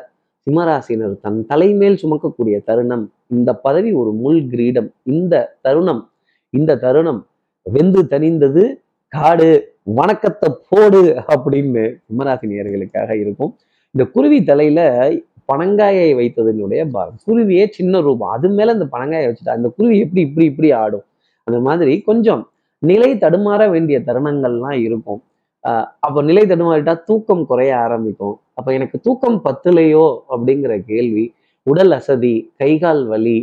சிம்மராசினர் 0.51 1.21
தன் 1.21 1.47
தலைமேல் 1.47 1.99
சுமக்கக்கூடிய 2.03 2.65
தருணம் 2.65 3.11
இந்த 3.27 3.55
பதவி 3.55 3.93
ஒரு 3.93 4.13
முள் 4.13 4.47
கிரீடம். 4.47 4.91
இந்த 5.03 5.59
தருணம் 5.63 6.11
இந்த 6.51 6.77
தருணம் 6.77 7.27
வெந்து 7.63 8.03
தணிந்தது 8.03 8.75
காடு 9.09 9.75
வணக்கத்தை 9.83 10.55
போடு 10.69 11.01
அப்படின்னு 11.29 11.83
சிம்மராசி 12.07 12.47
நேர்களுக்காக 12.53 13.11
இருக்கும். 13.21 13.57
இந்த 13.91 14.11
குருவி 14.11 14.45
தலையில 14.45 15.11
பனங்காயை 15.53 16.09
வைத்ததனுடைய 16.15 16.91
பாகம் 16.91 17.19
குருவியே 17.27 17.67
சின்ன 17.71 18.01
ரூபம். 18.01 18.29
அது 18.29 18.49
மேல 18.49 18.73
இந்த 18.73 18.87
பனங்காயை 18.93 19.27
வச்சுட்டா 19.27 19.49
அந்த 19.49 19.69
குருவி 19.69 19.99
எப்படி 19.99 20.21
இப்படி 20.21 20.47
இப்படி 20.47 20.71
ஆடும்? 20.73 21.05
அந்த 21.45 21.61
மாதிரி 21.61 22.01
கொஞ்சம் 22.01 22.51
நிலை 22.79 23.15
தடுமாற 23.15 23.71
வேண்டிய 23.71 24.01
தருணங்கள்லாம் 24.07 24.79
இருக்கும். 24.81 25.23
ஆஹ் 25.69 25.85
அப்போ 26.01 26.23
நிலை 26.23 26.43
தடுமாறிட்டா 26.43 27.05
தூக்கம் 27.05 27.47
குறைய 27.47 27.79
ஆரம்பிக்கும். 27.79 28.41
அப்போ 28.59 28.71
எனக்கு 28.79 28.97
தூக்கம் 29.07 29.39
பத்துலையோ 29.47 30.07
அப்படிங்கிற 30.35 30.73
கேள்வி 30.91 31.25
உடல் 31.67 31.95
அசதி 31.99 32.35
கைகால் 32.61 33.03
வலி 33.13 33.39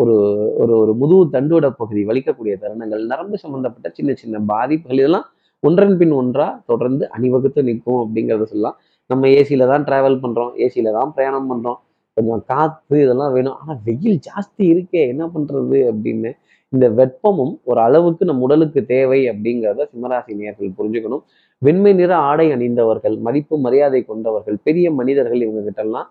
ஒரு 0.00 0.14
ஒரு 0.62 0.72
ஒரு 0.82 0.92
முதுகு 1.00 1.24
தண்டோட 1.34 1.66
பகுதி 1.80 2.02
வலிக்கக்கூடிய 2.10 2.54
தருணங்கள் 2.62 3.02
நரம்பு 3.12 3.36
சம்பந்தப்பட்ட 3.44 3.88
சின்ன 3.98 4.10
சின்ன 4.22 4.40
பாதிப்புகள் 4.52 5.00
இதெல்லாம் 5.02 5.26
ஒன்றன் 5.62 5.96
பின் 6.00 6.14
ஒன்றா 6.20 6.46
தொடர்ந்து 6.70 7.04
அணிவகுத்து 7.16 7.60
நிற்கும் 7.68 8.00
அப்படிங்கிறத 8.02 8.46
சொல்லலாம். 8.52 8.76
நம்ம 9.10 9.28
ஏசியில 9.38 9.66
தான் 9.72 9.84
டிராவல் 9.88 10.22
பண்றோம் 10.24 10.52
ஏசியில 10.64 10.92
தான் 10.98 11.10
பிரயாணம் 11.16 11.48
பண்றோம். 11.50 11.78
கொஞ்சம் 12.16 12.42
காத்து 12.52 12.96
இதெல்லாம் 13.04 13.34
வேணும். 13.36 13.56
ஆனால் 13.60 13.80
வெயில் 13.88 14.18
ஜாஸ்தி 14.28 14.64
இருக்கே 14.72 15.02
என்ன 15.12 15.24
பண்றது 15.34 15.78
அப்படின்னு. 15.90 16.30
இந்த 16.72 16.86
வெப்பமும் 17.00 17.54
ஒரு 17.70 17.80
அளவுக்கு 17.86 18.28
நம் 18.30 18.42
உடலுக்கு 18.46 18.80
தேவை 18.94 19.20
அப்படிங்கிறத 19.32 19.86
சிம்மராசி 19.92 20.32
நேர்கள் 20.40 20.76
புரிஞ்சுக்கணும். 20.78 21.24
வெண்மை 21.66 21.92
நிற 21.98 22.12
ஆடை 22.28 22.46
அணிந்தவர்கள் 22.54 23.16
மதிப்பு 23.26 23.54
மரியாதை 23.64 24.00
கொண்டவர்கள் 24.10 24.56
பெரிய 24.66 24.86
மனிதர்கள் 24.98 25.42
இவங்க 25.46 25.62
கிட்டலாம் 25.66 26.08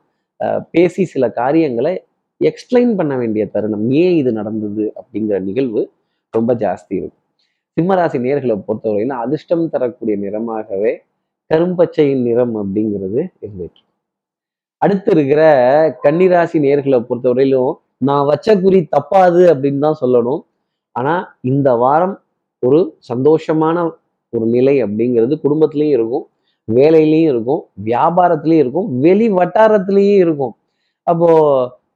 பேசி 0.74 1.04
சில 1.14 1.26
காரியங்களை 1.40 1.94
எக்ஸ்பிளைன் 2.42 2.92
பண்ண 3.00 3.14
வேண்டிய 3.22 3.44
தருணம். 3.54 3.86
ஏன் 4.02 4.16
இது 4.20 4.32
நடந்தது 4.40 4.84
அப்படிங்கிற 5.00 5.38
நிகழ்வு 5.48 5.82
ரொம்ப 6.34 6.52
ஜாஸ்தி 6.64 6.94
இருக்கும். 7.00 7.24
சிம்மராசி 7.78 8.18
நேர்களை 8.26 8.56
பொறுத்தவரையில 8.68 9.18
அதிர்ஷ்டம் 9.26 9.66
தரக்கூடிய 9.74 10.16
நிறமாகவே 10.24 10.92
கரும்பச்சையின் 11.52 12.24
நிறம் 12.28 12.56
அப்படிங்கிறது 12.62 13.20
இருந்துட்டு 13.44 13.82
அடுத்து 14.82 15.12
இருக்கிற 15.16 15.42
கன்னிராசி 16.04 16.58
நேர்களை 16.66 17.00
பொறுத்தவரையிலும் 17.08 17.72
நான் 18.08 18.28
வச்ச 18.32 18.48
குறி 18.64 18.80
தப்பாது 18.96 19.42
அப்படின்னு 19.54 19.82
தான் 19.86 20.00
சொல்லணும். 20.04 20.42
ஆனா 20.96 21.16
இந்த 21.52 21.70
வாரம் 21.84 22.16
ஒரு 22.64 22.80
சந்தோஷமான 23.10 23.78
ஒரு 24.34 24.46
நிலை 24.46 24.76
அப்படிங்கிறது 24.84 25.36
குடும்பத்திலையும் 25.44 25.96
இருக்கும் 25.98 26.26
வேலையிலையும் 26.68 27.32
இருக்கும் 27.34 27.62
வியாபாரத்திலையும் 27.84 28.64
இருக்கும் 28.64 28.90
வெளி 29.06 29.28
வட்டாரத்திலையும் 29.30 30.20
இருக்கும். 30.26 30.54
அப்போ 31.08 31.30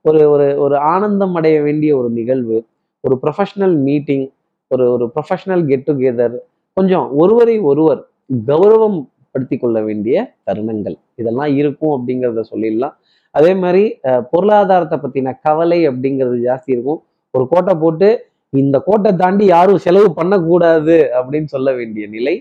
ஒரு 0.01 0.21
ஒரு 0.31 0.47
ஒரு 0.63 0.75
ஆனந்தம் 0.93 1.35
அடைய 1.39 1.57
வேண்டிய 1.61 1.91
ஒரு 1.97 2.09
நிகழ்வு 2.09 2.57
ஒரு 3.03 3.15
ப்ரொஃபஷ்னல் 3.23 3.75
மீட்டிங் 3.87 4.25
ஒரு 4.71 4.85
ஒரு 4.91 5.05
ப்ரொஃபஷ்னல் 5.15 5.63
கெட் 5.69 5.87
டுகெதர் 5.89 6.35
கொஞ்சம் 6.77 7.07
ஒருவரை 7.21 7.55
ஒருவர் 7.69 8.01
கௌரவம் 8.47 8.99
படுத்தி 9.35 9.57
கொள்ள 9.57 9.77
வேண்டிய 9.81 10.15
தருணங்கள். 10.47 10.95
இதெல்லாம் 11.19 11.51
இருக்கும் 11.59 11.93
அப்படிங்கிறத 11.95 12.41
சொல்லிடலாம். 12.51 12.95
அதே 13.35 13.51
மாதிரி 13.61 13.83
பொருளாதாரத்தை 14.31 14.97
பற்றின 15.03 15.33
கவலை 15.45 15.79
அப்படிங்கிறது 15.89 16.37
ஜாஸ்தி 16.47 16.69
இருக்கும். 16.75 16.99
ஒரு 17.33 17.45
கோட்டை 17.51 17.73
போட்டு 17.75 18.09
இந்த 18.53 18.77
கோட்டை 18.87 19.11
தாண்டி 19.21 19.45
யாரும் 19.55 19.81
செலவு 19.85 20.09
பண்ணக்கூடாது 20.19 20.95
அப்படின்னு 21.19 21.49
சொல்ல 21.55 21.69
வேண்டிய 21.77 22.05
நிலை 22.15 22.35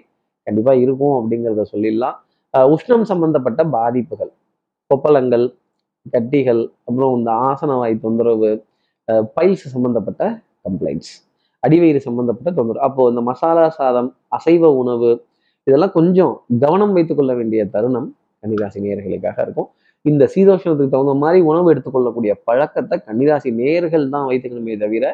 கண்டிப்பா 0.46 0.72
இருக்கும் 0.84 1.14
அப்படிங்கிறத 1.18 1.64
சொல்லிடலாம். 1.72 2.16
உஷ்ணம் 2.74 3.06
சம்பந்தப்பட்ட 3.10 3.60
பாதிப்புகள் 3.76 4.32
கொப்பளங்கள் 4.90 5.46
கட்டிகள் 6.14 6.62
அப்புறம் 6.86 7.12
இந்த 7.18 7.30
ஆசன 7.50 7.76
வாய் 7.80 8.02
தொந்தரவு 8.04 8.50
பைல்ஸ் 9.36 9.66
சம்பந்தப்பட்ட 9.74 10.22
கம்ப்ளைண்ட்ஸ் 10.66 11.12
அடிவயிறு 11.62 12.00
சம்பந்தப்பட்ட 12.06 12.50
தொந்தரவு. 12.58 12.84
அப்போ 12.88 13.02
இந்த 13.12 13.22
மசாலா 13.30 13.66
சாதம் 13.78 14.10
அசைவ 14.36 14.70
உணவு 14.82 15.10
இதெல்லாம் 15.66 15.94
கொஞ்சம் 15.98 16.32
கவனம் 16.62 16.94
வைத்துக் 16.96 17.18
கொள்ள 17.18 17.32
வேண்டிய 17.40 17.62
தருணம் 17.74 18.08
கன்னிராசி 18.42 18.78
நேயர்களுக்காக 18.84 19.38
இருக்கும். 19.46 19.68
இந்த 20.04 20.24
சீதோஷணத்துக்கு 20.34 20.94
தகுந்த 20.94 21.14
மாதிரி 21.24 21.40
உணவு 21.50 21.66
எடுத்துக்கொள்ளக்கூடிய 21.72 22.32
பழக்கத்தை 22.48 22.96
கன்னிராசி 23.08 23.50
நேயர்கள் 23.60 24.06
தான் 24.14 24.26
வைத்துக்கணுமே 24.30 24.74
தவிர 24.84 25.04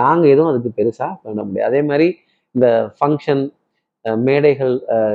நாங்கள் 0.00 0.32
எதுவும் 0.34 0.50
அதுக்கு 0.52 0.70
பெருசாக 0.78 1.12
பண்ண 1.24 1.40
முடியாது. 1.48 1.68
அதே 1.70 1.80
மாதிரி 1.90 2.06
இந்த 2.54 2.66
ஃபங்க்ஷன் 2.96 3.44
மேடைகள் 4.26 4.74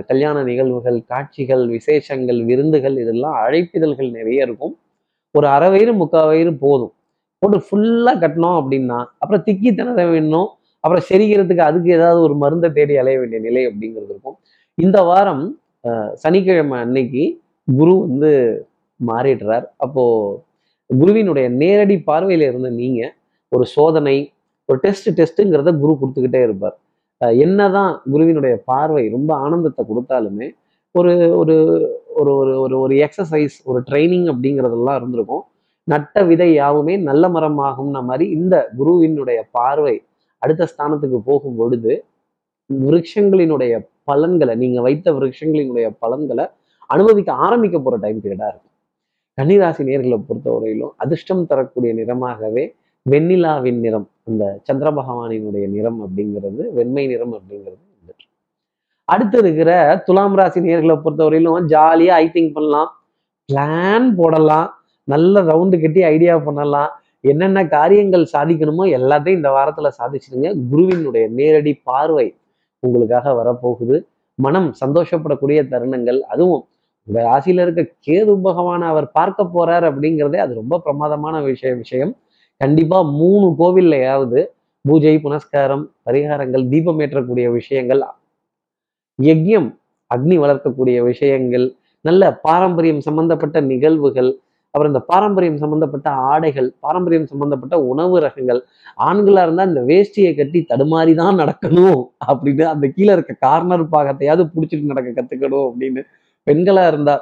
கல்யாண 0.10 0.38
நிகழ்வுகள் 0.50 0.98
காட்சிகள் 1.12 1.64
விசேஷங்கள் 1.74 2.40
விருந்துகள் 2.50 2.96
இதெல்லாம் 3.04 3.36
அழைப்பிதழ்கள் 3.44 4.10
நிறைய 4.20 4.48
இருக்கும். 4.48 4.74
ஒரு 5.36 5.48
அரை 5.56 5.68
வயிறு 5.74 5.92
முக்கால் 6.02 6.30
வயிறு 6.32 6.52
போதும். 6.64 6.94
போட்டு 7.42 7.58
ஃபுல்லாக 7.66 8.16
கட்டினோம் 8.24 8.58
அப்படின்னா 8.62 8.98
அப்புறம் 9.22 9.44
திக்கி 9.48 9.70
திணற 9.80 10.06
வேணும். 10.14 10.50
அப்புறம் 10.84 11.06
செரிக்கிறதுக்கு 11.10 11.64
அதுக்கு 11.68 11.90
ஏதாவது 11.98 12.20
ஒரு 12.28 12.36
மருந்தை 12.44 12.70
தேடி 12.78 12.96
அலைய 13.02 13.18
வேண்டிய 13.22 13.40
நிலை 13.46 13.64
அப்படிங்கிறது 13.70 14.12
இருக்கும். 14.14 14.38
இந்த 14.78 14.98
வாரம் 15.10 15.46
சனிக்கிழமை 16.24 16.78
அன்னைக்கு 16.86 17.24
குரு 17.68 17.94
வந்து 18.06 18.32
மாறிடுறார். 19.00 19.66
அப்போது 19.84 20.38
குருவினுடைய 20.90 21.48
நேரடி 21.62 21.96
பார்வையில் 22.10 22.46
இருந்த 22.50 22.70
நீங்கள் 22.82 23.14
ஒரு 23.52 23.66
சோதனை 23.76 24.18
ஒரு 24.70 24.80
டெஸ்ட் 24.86 25.10
டெஸ்ட்டுங்கிறத 25.20 25.72
குரு 25.82 25.94
கொடுத்துக்கிட்டே 26.02 26.42
இருப்பார். 26.48 26.76
என்னதான் 27.46 27.92
குருவினுடைய 28.12 28.56
பார்வை 28.72 29.04
ரொம்ப 29.16 29.32
ஆனந்தத்தை 29.46 29.84
கொடுத்தாலுமே 29.92 30.48
ஒரு 30.96 31.14
ஒரு 31.40 31.56
ஒரு 32.20 32.32
ஒரு 32.36 32.54
ஒரு 32.64 32.76
ஒரு 32.84 32.94
எக்ஸசைஸ் 33.06 33.56
ஒரு 33.70 33.80
ட்ரைனிங் 33.90 34.28
அப்படிங்கிறதெல்லாம் 34.32 34.98
இருந்திருக்கும். 35.00 35.44
நட்ட 35.88 36.24
விதை 36.30 36.48
யாவுமே 36.54 36.96
நல்ல 37.10 37.24
மரமாகும்ன 37.36 38.02
மாதிரி 38.10 38.26
இந்த 38.38 38.56
குருவினுடைய 38.80 39.40
பார்வை 39.58 39.96
அடுத்த 40.42 40.64
ஸ்தானத்துக்கு 40.72 41.20
போகும் 41.30 41.58
பொழுது 41.60 41.94
விருட்சங்களினுடைய 42.70 43.74
பலன்களை 44.10 44.54
நீங்கள் 44.64 44.86
வைத்த 44.88 45.08
விருட்சங்களினுடைய 45.18 45.88
பலன்களை 46.04 46.46
அனுபவிக்க 46.90 47.32
ஆரம்பிக்க 47.46 47.78
போற 47.80 47.96
டைம் 48.04 48.20
பீரியடா 48.24 48.48
இருக்கும். 48.52 48.74
கன்னிராசி 49.38 49.84
நேர்களை 49.90 50.18
பொறுத்தவரையிலும் 50.30 50.94
அதிர்ஷ்டம் 51.04 51.44
தரக்கூடிய 51.52 51.92
நிறமாகவே 52.00 52.64
வெண்ணிலாவின் 53.06 53.80
நிறம் 53.80 54.08
அந்த 54.24 54.60
சந்திர 54.64 54.92
பகவானினுடைய 54.92 55.68
நிறம் 55.68 56.00
அப்படிங்கிறது 56.06 56.64
வெண்மை 56.74 57.08
நிறம் 57.08 57.34
அப்படிங்கிறது 57.34 57.88
அடுத்து 59.06 59.38
இருக்கிற 59.38 60.02
துலாம் 60.06 60.36
ராசி 60.36 60.60
நேர்களை 60.62 60.96
பொறுத்தவரையிலும் 61.04 61.68
ஜாலியா 61.74 62.16
ஐ 62.24 62.26
திங்க் 62.34 62.54
பண்ணலாம். 62.54 62.90
பிளான் 63.50 64.14
போடலாம். 64.16 64.68
நல்ல 65.04 65.42
ரவுண்டு 65.42 65.82
கட்டி 65.82 66.04
ஐடியா 66.04 66.38
பண்ணலாம். 66.38 66.92
என்னென்ன 67.22 67.68
காரியங்கள் 67.68 68.28
சாதிக்கணுமோ 68.34 68.84
எல்லாத்தையும் 68.98 69.38
இந்த 69.40 69.50
வாரத்துல 69.50 69.90
சாதிச்சிடுங்க. 70.00 70.50
குருவினுடைய 70.70 71.28
நேரடி 71.28 71.74
பார்வை 71.74 72.36
உங்களுக்காக 72.80 73.34
வரப்போகுது. 73.40 73.98
மனம் 74.36 74.70
சந்தோஷப்படக்கூடிய 74.86 75.60
தருணங்கள். 75.74 76.20
அதுவும் 76.20 76.64
உங்க 77.04 77.20
ராசியில 77.30 77.62
இருக்க 77.62 77.82
கேது 78.08 78.42
பகவானை 78.42 78.88
அவர் 78.88 79.12
பார்க்க 79.12 79.44
போறார் 79.44 79.86
அப்படிங்கிறதே 79.92 80.38
அது 80.38 80.54
ரொம்ப 80.54 80.80
பிரமாதமான 80.80 81.42
விஷய 81.42 81.76
விஷயம். 81.76 82.16
கண்டிப்பா 82.62 82.98
மூணு 83.16 83.48
கோவில்லையாவது 83.60 84.40
பூஜை 84.86 85.14
புனஸ்காரம் 85.18 85.84
பரிகாரங்கள் 86.04 86.64
தீபம் 86.70 87.00
ஏற்றக்கூடிய 87.00 87.48
விஷயங்கள் 87.52 88.02
யஜ்யம் 89.20 89.70
அக்னி 90.12 90.36
வளர்க்கக்கூடிய 90.38 90.98
விஷயங்கள் 91.04 91.66
நல்ல 92.06 92.32
பாரம்பரியம் 92.44 93.02
சம்பந்தப்பட்ட 93.02 93.58
நிகழ்வுகள் 93.64 94.30
அப்புறம் 94.74 94.92
இந்த 94.94 95.02
பாரம்பரியம் 95.10 95.62
சம்பந்தப்பட்ட 95.62 96.10
ஆடைகள் 96.30 96.68
பாரம்பரியம் 96.80 97.28
சம்பந்தப்பட்ட 97.28 97.76
உணவு 97.86 98.18
ரகங்கள் 98.20 98.60
ஆண்களா 99.02 99.44
இருந்தா 99.44 99.64
இந்த 99.64 99.82
வேஷ்டியை 99.84 100.32
கட்டி 100.36 100.60
தடுமாறி 100.64 101.14
தான் 101.16 101.40
நடக்கணும் 101.42 102.02
அப்படின்னு 102.28 102.66
அந்த 102.66 102.88
கீழே 102.88 103.12
இருக்க 103.14 103.34
கார்னர் 103.40 103.86
பாகத்தையாவது 103.90 104.46
பிடிச்சிட்டு 104.54 104.92
நடக்க 104.92 105.12
கத்துக்கணும் 105.12 105.68
அப்படின்னு 105.70 106.04
பெண்களா 106.48 106.84
இருந்தா 106.88 107.16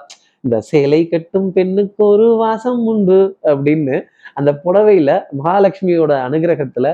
இந்த 0.47 0.57
சேலை 0.67 1.01
கட்டும் 1.07 1.49
பெண்ணுக்கு 1.51 2.01
ஒரு 2.07 2.27
வாசம் 2.41 2.81
உண்டு 2.87 3.19
அப்படின்னு 3.45 3.95
அந்த 4.35 4.51
புடவையில 4.63 5.09
மகாலட்சுமியோட 5.39 6.13
அனுகிரகத்துல 6.27 6.87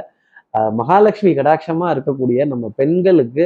அஹ், 0.53 0.71
மகாலட்சுமி 0.79 1.31
கடாட்சமா 1.33 1.87
இருக்கக்கூடிய 1.93 2.39
நம்ம 2.49 2.65
பெண்களுக்கு 2.75 3.45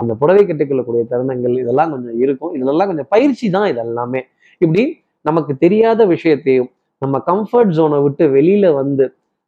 அந்த 0.00 0.12
புடவை 0.20 0.42
கட்டிக்கொள்ளக்கூடிய 0.42 1.02
தருணங்கள் 1.10 1.54
இதெல்லாம் 1.60 1.90
கொஞ்சம் 1.92 2.16
இருக்கும். 2.20 2.52
இதெல்லாம் 2.56 2.88
கொஞ்சம் 2.90 3.10
பயிற்சி 3.10 3.46
தான் 3.50 3.66
இதெல்லாமே. 3.72 4.20
இப்படி 4.60 4.82
நமக்கு 5.24 5.52
தெரியாத 5.56 6.00
விஷயத்தையும் 6.06 6.68
நம்ம 7.02 7.16
கம்ஃபர்ட் 7.26 7.74
ஜோனை 7.76 7.98
விட்டு 8.02 8.24
வெளியில 8.34 8.66
வந்து 8.74 9.04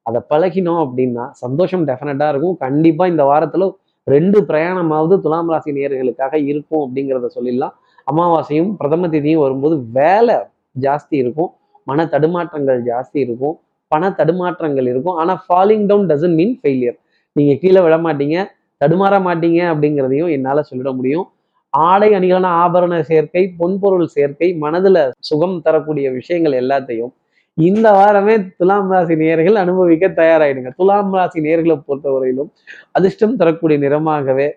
அதை 0.07 0.21
பழகினோம் 0.31 0.83
அப்படின்னா 0.85 1.25
சந்தோஷம் 1.41 1.85
டெஃபினட்டா 1.89 2.29
இருக்கும். 2.33 2.57
கண்டிப்பா 2.65 3.07
இந்த 3.07 3.25
வாரத்துல 3.31 3.67
ரெண்டு 4.07 4.39
பிரயாணமாவது 4.49 5.15
துலாம் 5.21 5.51
ராசி 5.53 5.71
நேயர்களுக்காக 5.77 6.35
இருக்கும் 6.51 6.83
அப்படிங்கிறத 6.85 7.31
சொல்லிடலாம். 7.37 7.75
அமாவாசையும் 8.07 8.73
பிரதம 8.81 9.09
திதியும் 9.15 9.43
வரும்போது 9.45 9.77
வேலை 9.99 10.37
ஜாஸ்தி 10.85 11.17
இருக்கும். 11.23 11.51
மன 11.87 12.05
தடுமாற்றங்கள் 12.15 12.81
ஜாஸ்தி 12.91 13.19
இருக்கும். 13.27 13.57
பண 13.93 14.09
தடுமாற்றங்கள் 14.21 14.89
இருக்கும். 14.93 15.17
ஆனால் 15.23 15.41
falling 15.45 15.87
down 15.91 16.09
doesn't 16.13 16.39
mean 16.41 16.55
failure 16.61 16.99
நீங்கள் 17.37 17.61
கீழே 17.63 17.81
விட 17.87 17.97
மாட்டீங்க 18.07 18.37
தடுமாற 18.81 19.15
மாட்டீங்க 19.27 19.61
அப்படிங்கிறதையும் 19.73 20.33
என்னால் 20.37 20.69
சொல்லிட 20.71 20.91
முடியும். 20.99 21.27
ஆடை 21.73 22.09
அணிகளான 22.17 22.51
ஆபரண 22.63 22.95
சேர்க்கை 23.11 23.43
பொன்பொருள் 23.61 24.13
சேர்க்கை 24.17 24.49
மனதில் 24.65 25.01
சுகம் 25.29 25.57
தரக்கூடிய 25.67 26.07
விஷயங்கள் 26.19 26.55
எல்லாத்தையும் 26.63 27.13
இந்த 27.59 27.89
வாரமே 27.99 28.35
துலாம் 28.59 28.91
ராசி 28.93 29.15
நேர்கள் 29.21 29.57
அனுபவிக்க 29.63 30.07
தயாராகிடுங்க 30.19 30.71
துலாம் 30.81 31.15
ராசி 31.19 31.39
நேர்களை 31.47 31.77
பொறுத்தவரையிலும் 31.87 32.51
அதிர்ஷ்டம் 32.93 33.39
தரக்கூடிய 33.41 33.79
நிறமாகவே 33.85 34.49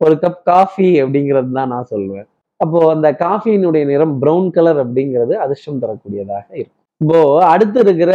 ஒரு 0.00 0.14
கப் 0.22 0.40
காஃபி 0.48 0.88
அப்படிங்கிறது 1.02 1.50
தான் 1.58 1.72
நான் 1.74 1.90
சொல்லுவேன் 1.90 2.28
அப்போ 2.60 2.78
அந்த 2.94 3.08
காஃபியினுடைய 3.24 3.84
நிறம் 3.92 4.14
பிரவுன் 4.22 4.48
கலர் 4.56 4.78
அப்படிங்கிறது 4.84 5.34
அதிர்ஷ்டம் 5.44 5.82
தரக்கூடியதாக 5.82 6.46
இருக்கும். 6.60 6.82
இப்போ 7.00 7.18
அடுத்து 7.52 7.78
இருக்கிற 7.84 8.12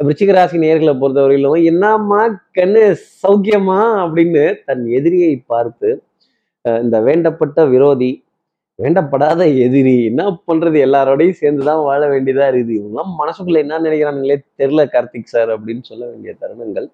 விருச்சிகராசி 0.00 0.58
நேர்களை 0.64 0.92
பொறுத்தவரையிலும் 1.00 1.64
என்னம்மா 1.70 2.20
கண்ணு 2.58 2.82
சௌக்கியமா 3.22 3.80
அப்படின்னு 4.04 4.44
தன் 4.68 4.84
எதிரியை 4.98 5.34
பார்த்து 5.52 5.88
இந்த 6.84 6.96
வேண்டப்பட்ட 7.08 7.68
விரோதி 7.74 8.10
வேண்டப்படாத 8.78 9.40
எதிரி 9.64 9.94
என்ன 10.10 10.22
பண்றது 10.48 10.78
எல்லாரோடையும் 10.86 11.38
சேர்ந்துதான் 11.40 11.82
வாழ 11.88 12.02
வேண்டியதா 12.12 12.46
இருக்குது. 12.50 12.76
இவங்கெல்லாம் 12.78 13.12
மனசுக்குள்ள 13.20 13.58
என்ன 13.64 13.80
நினைக்கிறானுங்களே 13.86 14.36
தெரில 14.60 14.84
கார்த்திக் 14.94 15.32
சார் 15.32 15.50
அப்படின்னு 15.54 15.82
சொல்ல 15.90 16.02
வேண்டிய 16.10 16.32
தருணங்கள் 16.42 16.86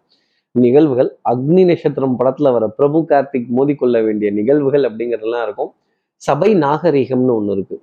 நிகழ்வுகள். 0.54 1.10
அக்னி 1.32 1.62
நட்சத்திரம் 1.70 2.16
படத்துல 2.20 2.52
வர 2.56 2.66
பிரபு 2.78 3.00
கார்த்திக் 3.12 3.50
மோதிக்கொள்ள 3.58 3.96
வேண்டிய 4.06 4.30
நிகழ்வுகள் 4.38 4.86
அப்படிங்கிறதுலாம் 4.88 5.44
இருக்கும். 5.48 5.70
சபை 6.22 6.50
நாகரீகம்னு 6.64 7.34
ஒன்று 7.38 7.54
இருக்கு. 7.56 7.76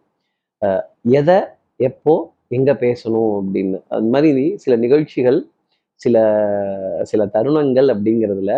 எதை 1.19 1.37
எப்போ 1.89 2.13
எங்கே 2.57 2.73
பேசணும் 2.83 3.31
அப்படின்னு. 3.39 3.77
அது 3.95 4.07
மாதிரி 4.13 4.43
சில 4.63 4.73
நிகழ்ச்சிகள் 4.75 5.39
சில 6.01 6.17
சில 7.11 7.21
தருணங்கள் 7.35 7.89
அப்படிங்கிறதுல 7.93 8.53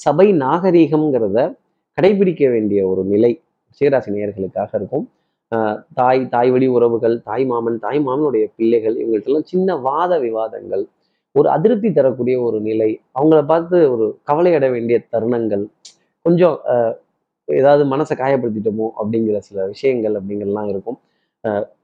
சபை 0.00 0.26
நாகரீகம்ங்கிறத 0.44 1.38
கடைபிடிக்க 1.98 2.44
வேண்டிய 2.50 2.80
ஒரு 2.92 3.02
நிலை 3.12 3.32
சீராசி 3.80 4.10
நேயர்களுக்காக 4.14 4.70
இருக்கும் 4.74 5.06
தாய் 5.98 6.22
தாய் 6.28 6.50
வழி 6.50 6.66
உறவுகள் 6.76 7.16
தாய் 7.28 7.44
மாமன் 7.44 7.78
தாய் 7.78 8.00
மாமனுடைய 8.06 8.44
பிள்ளைகள் 8.56 8.96
இவங்கள்ட்டெல்லாம் 9.00 9.48
சின்ன 9.52 9.76
வாத 9.86 10.12
விவாதங்கள் 10.18 10.84
ஒரு 11.34 11.48
அதிருப்தி 11.48 11.88
தரக்கூடிய 11.92 12.36
ஒரு 12.42 12.58
நிலை 12.60 12.90
அவங்கள 13.18 13.40
பார்த்து 13.44 13.78
ஒரு 13.94 14.06
கவலையட 14.22 14.66
வேண்டிய 14.70 14.96
தருணங்கள் 15.14 15.64
கொஞ்சம் 16.26 16.56
ஏதாவது 17.48 17.82
மனசை 17.92 18.14
காயப்படுத்திட்டோமோ 18.20 18.86
அப்படிங்கிற 19.00 19.38
சில 19.48 19.66
விஷயங்கள் 19.72 20.14
அப்படிங்கிறலாம் 20.20 20.68
இருக்கும். 20.72 20.98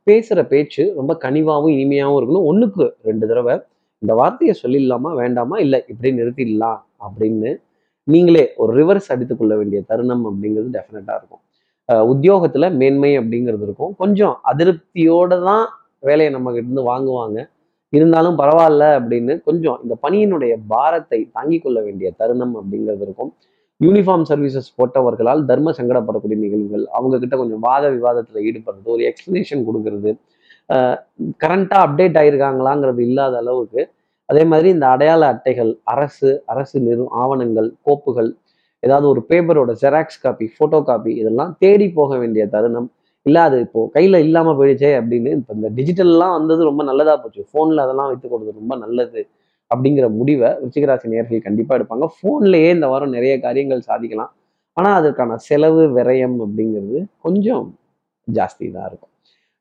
பேசுகிற 0.09 0.41
பேச்சு 0.53 0.83
ரொம்ப 0.99 1.13
கனிவாகவும் 1.25 1.75
இனிமையாகவும் 1.77 2.19
இருக்கணும். 2.21 2.47
ஒன்றுக்கு 2.51 2.85
ரெண்டு 3.09 3.25
தடவை 3.31 3.55
இந்த 4.03 4.13
வார்த்தையை 4.21 4.55
சொல்லிடலாமா 4.63 5.11
வேண்டாமா 5.23 5.57
இல்லை 5.65 5.79
இப்படி 5.93 6.11
நிறுத்திடலாம் 6.21 6.81
அப்படின்னு 7.07 7.51
நீங்களே 8.09 8.45
ஒரு 8.63 8.73
ரிவர்ஸ் 8.81 9.11
அடித்துக்கொள்ள 9.15 9.55
வேண்டிய 9.61 9.81
தருணம் 9.91 10.25
அப்படிங்கிறது 10.29 10.71
டெஃபினட்டாக 10.77 11.19
இருக்கும். 11.21 11.43
உத்தியோகத்தில் 12.13 12.75
மேன்மை 12.81 13.11
அப்படிங்கிறது 13.21 13.65
இருக்கும். 13.69 13.93
கொஞ்சம் 14.03 14.35
அதிருப்தியோடு 14.51 15.37
தான் 15.49 15.65
வேலையை 16.09 16.31
நம்ம 16.37 16.53
இருந்து 16.61 16.83
வாங்குவாங்க. 16.91 17.39
இருந்தாலும் 17.93 18.37
பரவாயில்ல 18.41 18.85
அப்படின்னு 18.99 19.33
கொஞ்சம் 19.49 19.79
இந்த 19.85 19.95
பணியினுடைய 20.05 20.53
பாரத்தை 20.73 21.19
தாங்கிக் 21.37 21.65
கொள்ள 21.65 21.79
வேண்டிய 21.87 22.09
தருணம் 22.21 22.55
அப்படிங்கிறது 22.61 23.05
இருக்கும். 23.07 23.33
யூனிஃபார்ம் 23.81 24.27
சர்வீசஸ் 24.31 24.69
போட்டவர்களால் 24.79 25.43
தர்ம 25.51 25.73
சங்கடப்படக்கூடிய 25.79 26.39
நிகழ்வுகள் 26.45 26.85
அவங்க 26.99 27.19
கிட்ட 27.23 27.35
கொஞ்சம் 27.43 27.63
வாத 27.69 27.85
விவாதத்தில் 27.95 28.45
ஈடுபடுறது 28.49 28.91
ஒரு 28.97 29.05
எக்ஸ்பிளனேஷன் 29.11 29.65
கொடுக்கறது 29.69 30.13
கரண்ட்டாக 31.43 31.87
அப்டேட் 31.87 32.19
ஆயிருக்காங்களாங்கிறது 32.21 33.01
இல்லாத 33.09 33.37
அளவுக்கு 33.43 33.83
அதே 34.29 34.43
மாதிரி 34.51 34.69
இந்த 34.75 34.87
அடையாள 34.95 35.23
அட்டைகள் 35.35 35.71
அரசு 35.93 36.31
அரசு 36.53 36.77
நிறு 36.87 37.05
ஆவணங்கள் 37.23 37.69
கோப்புகள் 37.87 38.31
ஏதாவது 38.83 39.07
ஒரு 39.13 39.21
பேப்பரோட 39.31 39.71
ஜெராக்ஸ் 39.83 40.23
காப்பி 40.23 40.47
ஃபோட்டோ 40.55 40.79
காப்பி 40.91 41.13
இதெல்லாம் 41.21 41.53
தேடி 41.63 41.87
போக 41.99 42.13
வேண்டிய 42.21 42.45
தருணம். 42.55 42.89
இல்லை 43.27 43.41
அது 43.49 43.57
இப்போ 43.65 43.81
கையில் 43.97 44.19
இல்லாமல் 44.27 44.57
போயிடுச்சே 44.59 44.91
அப்படின்னு 45.01 45.31
இப்போ 45.39 45.55
இந்த 45.59 45.69
டிஜிட்டல்லாம் 45.79 46.35
வந்தது 46.39 46.63
ரொம்ப 46.71 46.83
நல்லதாக 46.91 47.17
போச்சு. 47.23 47.43
ஃபோனில் 47.51 47.83
அதெல்லாம் 47.85 48.09
வைத்து 48.11 48.27
கொடுத்தது 48.29 48.61
ரொம்ப 48.61 48.77
நல்லது. 48.85 49.23
அப்படிங்கிற 49.73 50.07
முடிவை 50.19 50.49
ருச்சிகராசி 50.63 51.09
நேர்கள் 51.15 51.47
கண்டிப்பாக 51.47 51.79
எடுப்பாங்க. 51.79 52.07
ஃபோன்லேயே 52.17 52.71
இந்த 52.77 52.87
வாரம் 52.93 53.15
நிறைய 53.17 53.35
காரியங்கள் 53.47 53.87
சாதிக்கலாம். 53.91 54.33
ஆனால் 54.77 54.97
அதற்கான 55.01 55.37
செலவு 55.49 55.83
விரயம் 55.97 56.37
அப்படிங்கிறது 56.45 56.99
கொஞ்சம் 57.27 57.67
ஜாஸ்தி 58.29 58.67
தான் 58.77 58.89
இருக்கும். 58.91 59.13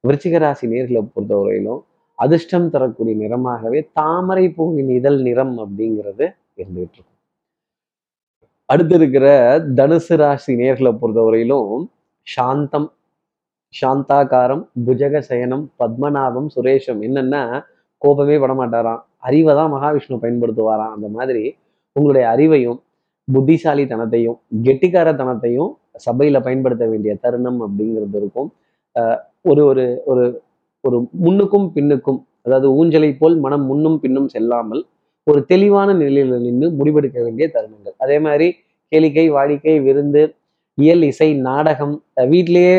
விருச்சிகராசி 0.03 0.65
நேர்களை 0.73 1.01
பொறுத்தவரையிலும் 1.13 1.81
அதிர்ஷ்டம் 2.19 2.67
தரக்கூடிய 2.73 3.15
நிறமாகவே 3.23 3.79
தாமரை 3.99 4.45
பூவின் 4.57 4.91
இதழ் 4.97 5.19
நிறம் 5.27 5.55
அப்படிங்கிறது 5.63 6.25
இருந்துகிட்டு 6.61 6.95
இருக்கும். 6.97 7.15
அடுத்து 8.69 8.95
இருக்கிற 8.99 9.27
தனுசு 9.77 10.15
ராசி 10.21 10.53
நேர்களை 10.61 10.91
பொறுத்தவரையிலும் 11.01 11.71
சாந்தம் 12.27 12.89
சாந்தாகாரம் 13.73 14.63
புஜக 14.85 15.19
சயனம் 15.29 15.65
பத்மநாபம் 15.79 16.49
சுரேஷம் 16.55 17.01
என்னன்னா 17.07 17.43
கோபமே 18.01 18.35
படமாட்டாராம். 18.43 19.01
அறிவை 19.23 19.53
தான் 19.59 19.71
மகாவிஷ்ணு 19.75 20.17
பயன்படுத்துவாராம். 20.23 20.93
அந்த 20.95 21.07
மாதிரி 21.17 21.43
உங்களுடைய 21.95 22.25
அறிவையும் 22.33 22.79
புத்திசாலித்தனத்தையும் 23.27 24.37
கெட்டிக்காரத்தனத்தையும் 24.67 25.71
சபையில் 26.05 26.45
பயன்படுத்த 26.47 26.83
வேண்டிய 26.91 27.13
தருணம் 27.23 27.59
அப்படிங்கிறது 27.65 28.17
இருக்கும். 28.21 28.49
ஒரு 29.49 29.61
ஒரு 29.71 29.85
ஒரு 30.11 30.23
ஒரு 30.83 30.97
முன்னுக்கும் 31.25 31.67
பின்னுக்கும் 31.75 32.19
அதாவது 32.45 32.67
ஊஞ்சலை 32.79 33.09
போல் 33.21 33.35
மனம் 33.45 33.65
முன்னும் 33.69 33.97
பின்னும் 34.03 34.29
செல்லாமல் 34.35 34.81
ஒரு 35.27 35.39
தெளிவான 35.51 35.89
நிலையில 36.01 36.37
நின்று 36.45 36.67
முடிவெடுக்க 36.79 37.17
வேண்டிய 37.25 37.45
தருணங்கள். 37.55 37.95
அதே 38.03 38.17
மாதிரி 38.25 38.47
கேளிக்கை 38.91 39.25
வாடிக்கை 39.35 39.75
விருந்து 39.87 40.21
இயல் 40.77 41.03
இசை 41.11 41.29
நாடகம் 41.49 41.95
வீட்லேயே 42.31 42.75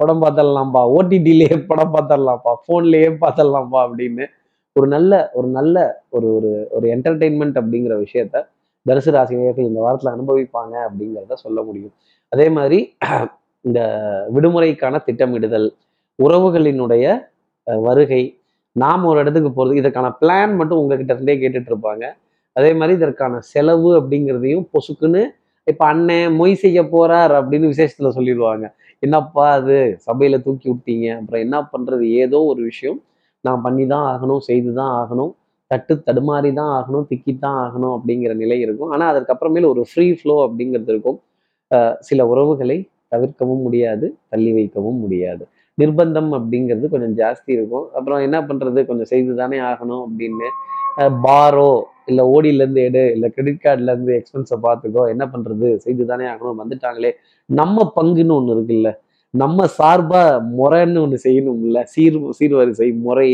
படம் 0.00 0.22
பார்த்துடலாம்ப்பா 0.22 0.82
ஓடிடிலேயே 0.96 1.56
படம் 1.70 1.94
பார்த்துடலாம்ப்பா 1.94 2.52
ஃபோன்லேயே 2.62 3.08
பார்த்துடலாம்ப்பா 3.22 3.80
அப்படின்னு 3.86 4.24
ஒரு 4.76 4.86
நல்ல 4.94 5.12
ஒரு 5.34 5.48
நல்ல 5.50 5.76
ஒரு 6.10 6.28
ஒரு 6.36 6.48
ஒரு 6.76 6.86
என்டர்டெயின்மெண்ட் 6.94 7.56
அப்படிங்கிற 7.60 7.94
விஷயத்த 8.00 8.36
தனுசு 8.86 9.10
ராசினியர்கள் 9.16 9.68
இந்த 9.68 9.80
வாரத்தில் 9.84 10.14
அனுபவிப்பாங்க 10.14 10.74
அப்படிங்கிறத 10.86 11.36
சொல்ல 11.44 11.58
முடியும். 11.68 11.92
அதே 12.32 12.46
மாதிரி 12.56 12.78
இந்த 13.64 13.80
விடுமுறைக்கான 14.34 14.96
திட்டமிடுதல் 15.06 15.68
உறவுகளினுடைய 16.18 17.04
வருகை 17.84 18.22
நாம் 18.76 19.04
ஒரு 19.10 19.18
இடத்துக்கு 19.22 19.50
போகிறது 19.52 19.80
இதற்கான 19.82 20.08
பிளான் 20.20 20.54
மட்டும் 20.60 20.80
உங்ககிட்ட 20.82 21.12
இருந்தே 21.16 21.36
கேட்டுட்டு 21.42 21.70
இருப்பாங்க 21.72 22.04
அதே 22.56 22.70
மாதிரி 22.80 22.94
இதற்கான 23.00 23.40
செலவு 23.52 23.90
அப்படிங்கிறதையும் 24.00 24.66
பொசுக்குன்னு 24.74 25.22
இப்போ 25.66 25.84
அண்ணன் 25.90 26.34
மொய் 26.40 26.60
செய்ய 26.62 26.80
போறார் 26.94 27.34
அப்படின்னு 27.38 27.70
விசேஷத்தில் 27.72 28.16
சொல்லிடுவாங்க. 28.16 28.64
என்னப்பா 29.02 29.46
அது? 29.58 29.76
சபையில 30.06 30.36
தூக்கி 30.46 30.66
விட்டீங்க. 30.70 31.06
அப்புறம் 31.18 31.44
என்ன 31.46 31.58
பண்றது? 31.72 32.04
ஏதோ 32.24 32.38
ஒரு 32.52 32.62
விஷயம். 32.70 32.98
நான் 33.46 33.62
பண்ணி 33.66 33.84
தான் 33.94 34.06
ஆகணும் 34.12 34.42
செய்து 34.48 34.70
தான் 34.80 34.92
ஆகணும் 35.00 35.32
தட்டு 35.70 35.94
தடுமாறி 36.06 36.50
தான் 36.58 36.72
ஆகணும் 36.78 37.06
திக்கி 37.10 37.32
தான் 37.44 37.58
ஆகணும் 37.64 37.94
அப்படிங்கிற 37.96 38.32
நிலை 38.42 38.58
இருக்கும். 38.64 38.90
ஆனால் 38.94 39.10
அதற்கப்புறமேல 39.12 39.68
ஒரு 39.74 39.82
ஃப்ரீ 39.90 40.06
ஃப்ளோ 40.18 40.34
அப்படிங்கிறது 40.46 40.92
இருக்கும். 40.94 41.18
சில 42.08 42.26
உறவுகளை 42.32 42.78
தவிர்க்கவும் 43.12 43.62
முடியாது 43.66 44.06
தள்ளி 44.32 44.50
வைக்கவும் 44.58 44.98
முடியாது. 45.04 45.44
நிர்பந்தம் 45.78 46.30
அப்படிங்கிறது 46.38 46.86
கொஞ்சம் 46.94 47.14
ஜாஸ்தி 47.22 47.50
இருக்கும். 47.56 47.86
அப்புறம் 47.98 48.20
என்ன 48.26 48.38
பண்ணுறது 48.48 48.80
கொஞ்சம் 48.90 49.10
செய்து 49.12 49.32
தானே 49.40 49.58
ஆகணும் 49.70 50.02
அப்படின்னு 50.06 50.48
பாரோ 51.26 51.70
இல்லை 52.10 52.24
ஓடியிலேருந்து 52.32 52.82
எடு 52.88 53.02
இல்லை 53.14 53.28
கிரெடிட் 53.34 53.62
கார்டுலேருந்து 53.64 54.12
எக்ஸ்பென்ஸை 54.18 54.56
பார்த்துக்கோ 54.66 55.02
என்ன 55.14 55.24
பண்ணுறது 55.32 55.68
செய்து 55.84 56.02
தானே 56.10 56.26
ஆகணும் 56.32 56.60
வந்துட்டாங்களே. 56.62 57.10
நம்ம 57.48 57.86
பங்குன்னு 57.96 58.36
ஒன்று 58.38 58.54
இருக்குல்ல. 58.56 58.90
நம்ம 59.42 59.66
சார்பாக 59.78 60.34
முறைன்னு 60.58 60.98
ஒன்று 61.04 61.18
செய்யணும்ல. 61.26 61.78
சீர் 61.92 62.18
சீர்வரிசை 62.38 62.88
முறை. 63.06 63.30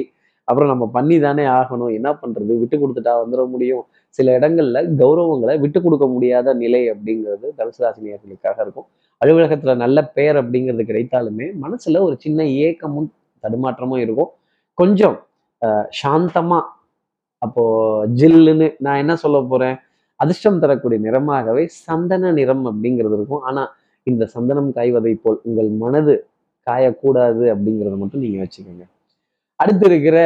அப்புறம் 0.49 0.71
நம்ம 0.73 0.85
பண்ணி 0.97 1.17
தானே 1.25 1.45
ஆகணும். 1.59 1.93
என்ன 1.99 2.11
பண்ணுறது 2.21 2.53
விட்டு 2.61 2.77
கொடுத்துட்டா 2.83 3.13
வந்துட 3.23 3.43
முடியும். 3.55 3.85
சில 4.19 4.27
இடங்கள்ல 4.39 4.79
கௌரவங்களை 5.01 5.55
விட்டு 5.65 5.79
கொடுக்க 5.83 6.07
முடியாத 6.15 6.55
நிலை 6.63 6.83
அப்படிங்கிறது 6.93 7.49
தனுசு 7.59 7.81
ராசினியர்களுக்காக 7.85 8.59
இருக்கும். 8.65 8.89
அலுவலகத்துல 9.21 9.75
நல்ல 9.85 9.99
பெயர் 10.17 10.39
அப்படிங்கிறது 10.43 10.85
கிடைத்தாலுமே 10.91 11.47
மனசுல 11.65 12.01
ஒரு 12.07 12.17
சின்ன 12.25 12.47
ஏக்கமும் 12.67 13.09
தடுமாற்றமும் 13.45 14.03
இருக்கும். 14.07 14.31
கொஞ்சம் 14.79 15.17
சாந்தமா 16.03 16.61
அப்போ 17.43 17.63
ஜில்லுன்னு 18.21 18.67
நான் 18.85 19.01
என்ன 19.03 19.15
சொல்ல 19.25 19.39
போறேன்? 19.51 19.77
அதிர்ஷ்டம் 20.21 20.63
தரக்கூடிய 20.63 20.99
நிறமாகவே 21.07 21.65
சந்தன 21.87 22.33
நிறம் 22.39 22.65
அப்படிங்கிறது 22.71 23.17
இருக்கும். 23.19 23.45
ஆனா 23.49 23.63
இந்த 24.07 24.25
சந்தனம் 24.27 24.71
காய்வதை 24.73 25.15
போல் 25.15 25.41
உங்கள் 25.43 25.71
மனது 25.83 26.15
காயக்கூடாது 26.67 27.45
அப்படிங்கிறத 27.53 27.97
மட்டும் 27.97 28.21
நீங்க 28.21 28.39
வச்சுக்கோங்க. 28.43 28.85
அடுத்து 29.61 29.87
இருக்கிற 29.87 30.19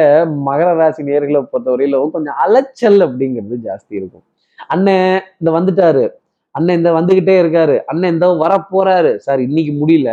மகர 0.47 0.69
ராசி 0.79 1.03
நேர்களை 1.03 1.39
பொறுத்தவரையிலும் 1.51 2.13
கொஞ்சம் 2.15 2.37
அலைச்சல் 2.45 2.99
அப்படிங்கிறது 3.05 3.55
ஜாஸ்தி 3.67 3.93
இருக்கும். 3.99 4.25
அண்ணன் 4.67 5.19
இந்த 5.39 5.49
வந்துட்டாரு. 5.57 6.03
அண்ணன் 6.55 6.77
இந்த 6.77 6.91
வந்துகிட்டே 6.93 7.35
இருக்காரு. 7.43 7.75
அண்ணன் 7.85 8.13
இந்த 8.13 8.27
வரப்போறாரு. 8.43 9.11
சார் 9.25 9.41
இன்னைக்கு 9.47 9.73
முடியல. 9.81 10.11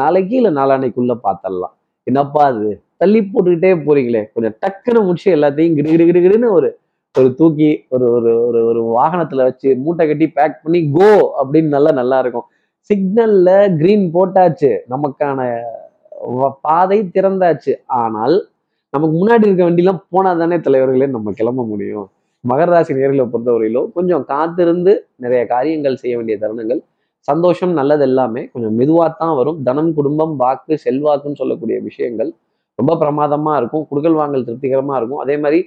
நாளைக்கு 0.00 0.34
இல்லை 0.36 0.50
நாளானைக்குள்ள 0.54 1.14
பார்த்தரலாம் 1.26 1.74
என்னப்பா 2.06 2.42
அது? 2.50 2.68
தள்ளி 2.96 3.20
போட்டுக்கிட்டே 3.22 3.70
போறீங்களே. 3.86 4.22
கொஞ்சம் 4.34 4.56
டக்குன்னு 4.62 5.00
முடிச்சு 5.06 5.28
எல்லாத்தையும் 5.36 5.74
கிடு 5.78 6.06
கிடு 6.08 6.20
கிடுன்னு 6.26 6.50
ஒரு 6.58 6.68
ஒரு 7.14 7.28
தூக்கி 7.34 7.68
ஒரு 7.88 8.06
ஒரு 8.16 8.30
ஒரு 8.46 8.58
ஒரு 8.70 8.80
வாகனத்துல 8.96 9.44
வச்சு 9.48 9.68
மூட்டை 9.84 10.04
கட்டி 10.06 10.26
பேக் 10.38 10.62
பண்ணி 10.62 10.80
கோ 10.96 11.08
அப்படின்னு 11.40 11.70
நல்லா 11.76 11.92
நல்லா 12.00 12.18
இருக்கும். 12.18 12.46
சிக்னல்ல 12.90 13.48
கிரீன் 13.80 14.04
போட்டாச்சு. 14.16 14.70
நமக்கான 14.92 15.38
பாதை 16.66 16.98
திறந்தாச்சு. 17.16 17.72
ஆனால் 18.02 18.36
நமக்கு 18.94 19.14
முன்னாடி 19.20 19.44
இருக்க 19.48 19.62
வண்டிலாம் 19.68 20.02
போனா 20.14 20.30
தானே 20.42 20.56
தலைவர்களே 20.66 21.08
நம்ம 21.14 21.32
கிளம்ப 21.40 21.64
முடியும். 21.72 22.06
மகர 22.50 22.68
ராசி 22.74 22.92
நேர்களை 22.98 23.24
பொறுத்தவரையிலும் 23.32 23.88
கொஞ்சம் 23.96 24.24
காத்திருந்து 24.32 24.92
நிறைய 25.24 25.40
காரியங்கள் 25.54 26.00
செய்ய 26.02 26.14
வேண்டிய 26.18 26.36
தருணங்கள். 26.42 26.80
சந்தோஷம் 27.28 27.72
நல்லது 27.78 28.04
எல்லாமே 28.08 28.42
கொஞ்சம் 28.52 28.74
மெதுவாக 28.80 29.08
தான் 29.22 29.34
வரும். 29.38 29.58
தனம் 29.68 29.92
குடும்பம் 29.98 30.34
வாக்கு 30.42 30.74
செல்வாக்குன்னு 30.84 31.40
சொல்லக்கூடிய 31.40 31.76
விஷயங்கள் 31.88 32.30
ரொம்ப 32.78 32.92
பிரமாதமாக 33.02 33.60
இருக்கும். 33.60 33.84
குடுக்கல் 33.90 34.18
வாங்கல் 34.20 34.46
திருப்திகரமாக 34.48 34.98
இருக்கும். 35.00 35.22
அதே 35.24 35.36
மாதிரி 35.44 35.60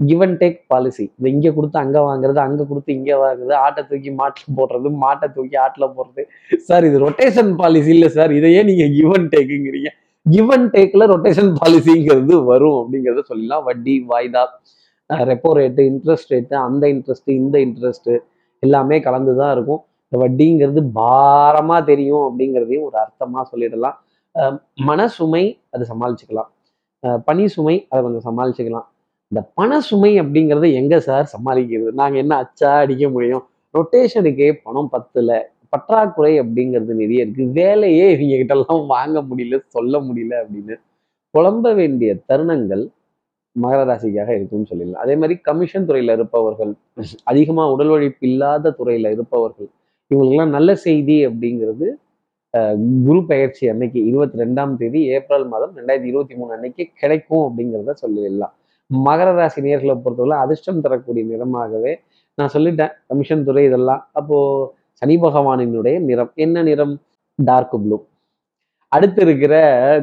கிவ் 0.00 0.22
அண்ட் 0.26 0.38
டேக் 0.42 0.58
பாலிசி 0.72 1.04
இந்த 1.16 1.26
இங்கே 1.34 1.50
கொடுத்து 1.56 1.78
அங்கே 1.82 2.00
வாங்குறது 2.08 2.40
அங்கே 2.44 2.64
கொடுத்து 2.70 2.90
இங்கே 2.98 3.16
வாங்குறது 3.22 3.54
ஆட்டை 3.64 3.82
தூக்கி 3.90 4.12
மாட்டில் 4.20 4.56
போடுறது 4.58 4.90
மாட்டை 5.04 5.26
தூக்கி 5.36 5.56
ஆட்டில் 5.64 5.92
போடுறது. 5.96 6.22
சார் 6.68 6.86
இது 6.88 7.02
ரொட்டேஷன் 7.06 7.52
பாலிசி 7.60 7.90
இல்லை 7.96 8.10
சார் 8.18 8.32
இதையே 8.38 8.62
நீங்க 8.70 8.86
கிவ் 8.96 9.12
அண்ட் 9.16 9.30
டேக்குங்கிறீங்க 9.34 9.92
கிவ் 10.26 10.50
அண்ட் 10.56 10.70
டேக்ல 10.76 11.06
ரொட்டேஷன் 11.14 11.52
பாலிசிங்கிறது 11.60 12.36
வரும் 12.50 12.78
அப்படிங்கிறத 12.82 13.24
சொல்லலாம் 13.30 13.64
வட்டி 13.68 13.94
வாய்தா 14.12 14.44
ரெப்போ 15.30 15.50
ரேட்டு 15.58 15.82
இன்ட்ரெஸ்ட் 15.92 16.30
ரேட்டு 16.34 16.54
அந்த 16.66 16.84
இன்ட்ரெஸ்ட் 16.94 17.30
இந்த 17.40 17.56
இன்ட்ரெஸ்ட்டு 17.66 18.12
எல்லாமே 18.62 18.96
கலந்து 19.06 19.32
தான் 19.40 19.52
இருக்கும். 19.54 19.80
இந்த 20.06 20.18
வட்டிங்கிறது 20.22 20.80
பாரமா 20.98 21.76
தெரியும் 21.90 22.24
அப்படிங்கிறதையும் 22.28 22.86
ஒரு 22.88 22.96
அர்த்தமா 23.02 23.40
சொல்லிடலாம். 23.52 23.96
மனசுமை 24.90 25.44
அதை 25.74 25.84
சமாளிச்சுக்கலாம். 25.92 26.50
பனி 27.04 27.22
பணி 27.28 27.44
சுமை 27.54 27.74
அதை 27.90 28.00
கொஞ்சம் 28.06 28.24
சமாளிச்சுக்கலாம். 28.28 28.86
இந்த 29.32 29.40
பண 29.58 29.70
சுமை 29.86 30.10
அப்படிங்கிறத 30.20 30.66
எங்க 30.80 30.94
சார் 31.06 31.30
சமாளிக்கிறது? 31.34 31.90
நாங்க 32.00 32.16
என்ன 32.22 32.34
அச்சா 32.44 32.70
அடிக்க 32.84 33.04
முடியும்? 33.14 33.44
ரொட்டேஷனுக்கே 33.74 34.48
பணம் 34.66 34.90
பத்துல. 34.94 35.30
பற்றாக்குறை 35.72 36.32
அப்படிங்கிறது 36.40 36.94
நிறைய 37.02 37.24
இருக்கு. 37.24 37.44
வேலையே 37.60 38.06
இவங்க 38.14 38.54
எல்லாம் 38.56 38.82
வாங்க 38.94 39.18
முடியல 39.28 39.58
சொல்ல 39.76 39.94
முடியல 40.08 40.34
அப்படின்னு 40.42 40.74
புலம்ப 41.34 41.66
வேண்டிய 41.80 42.10
தருணங்கள் 42.30 42.84
மகர 43.56 43.80
ராசிக்காக 43.90 44.30
இருக்கும்னு 44.38 44.70
சொல்லிடலாம். 44.70 45.02
அதே 45.04 45.14
மாதிரி 45.20 45.34
கமிஷன் 45.48 45.88
துறையில 45.88 46.16
இருப்பவர்கள் 46.18 46.72
அதிகமா 47.30 47.64
உடல் 47.74 47.92
உழைப்பு 47.94 48.24
இல்லாத 48.30 48.74
துறையில 48.80 49.12
இருப்பவர்கள் 49.16 49.68
இவங்களுக்கெல்லாம் 50.10 50.56
நல்ல 50.58 50.70
செய்தி 50.86 51.16
அப்படிங்கிறது 51.28 51.88
குரு 53.06 53.20
பயிற்சி 53.30 53.64
அன்னைக்கு 53.72 53.98
இருபத்தி 54.10 54.42
ரெண்டாம் 54.42 54.72
தேதி 54.80 55.00
ஏப்ரல் 55.16 55.46
மாதம் 55.52 55.72
ரெண்டாயிரத்தி 55.78 56.10
இருபத்தி 56.12 56.34
மூணு 56.40 56.52
அன்னைக்கு 56.56 56.84
கிடைக்கும் 57.02 57.44
அப்படிங்கிறத 57.46 57.94
சொல்லிடலாம். 58.02 58.54
மகர 59.06 59.34
ராசி 59.34 59.60
நேர்களை 59.60 59.94
பொறுத்தவரை 60.04 60.38
அதிர்ஷ்டம் 60.44 60.80
தரக்கூடிய 60.80 61.24
நிறமாகவே 61.32 61.94
நான் 62.34 62.52
சொல்லிட்டேன். 62.54 62.92
கமிஷன் 63.06 63.44
துறை 63.44 63.64
இதெல்லாம். 63.64 64.08
அப்போ 64.12 64.36
சனி 64.92 65.16
பகவானினுடைய 65.16 66.00
நிறம். 66.00 66.32
என்ன 66.34 66.62
நிறம்? 66.62 67.00
டார்க் 67.38 67.76
ப்ளூ 67.84 67.98
அடுத்து 68.88 69.22
இருக்கிற 69.22 69.54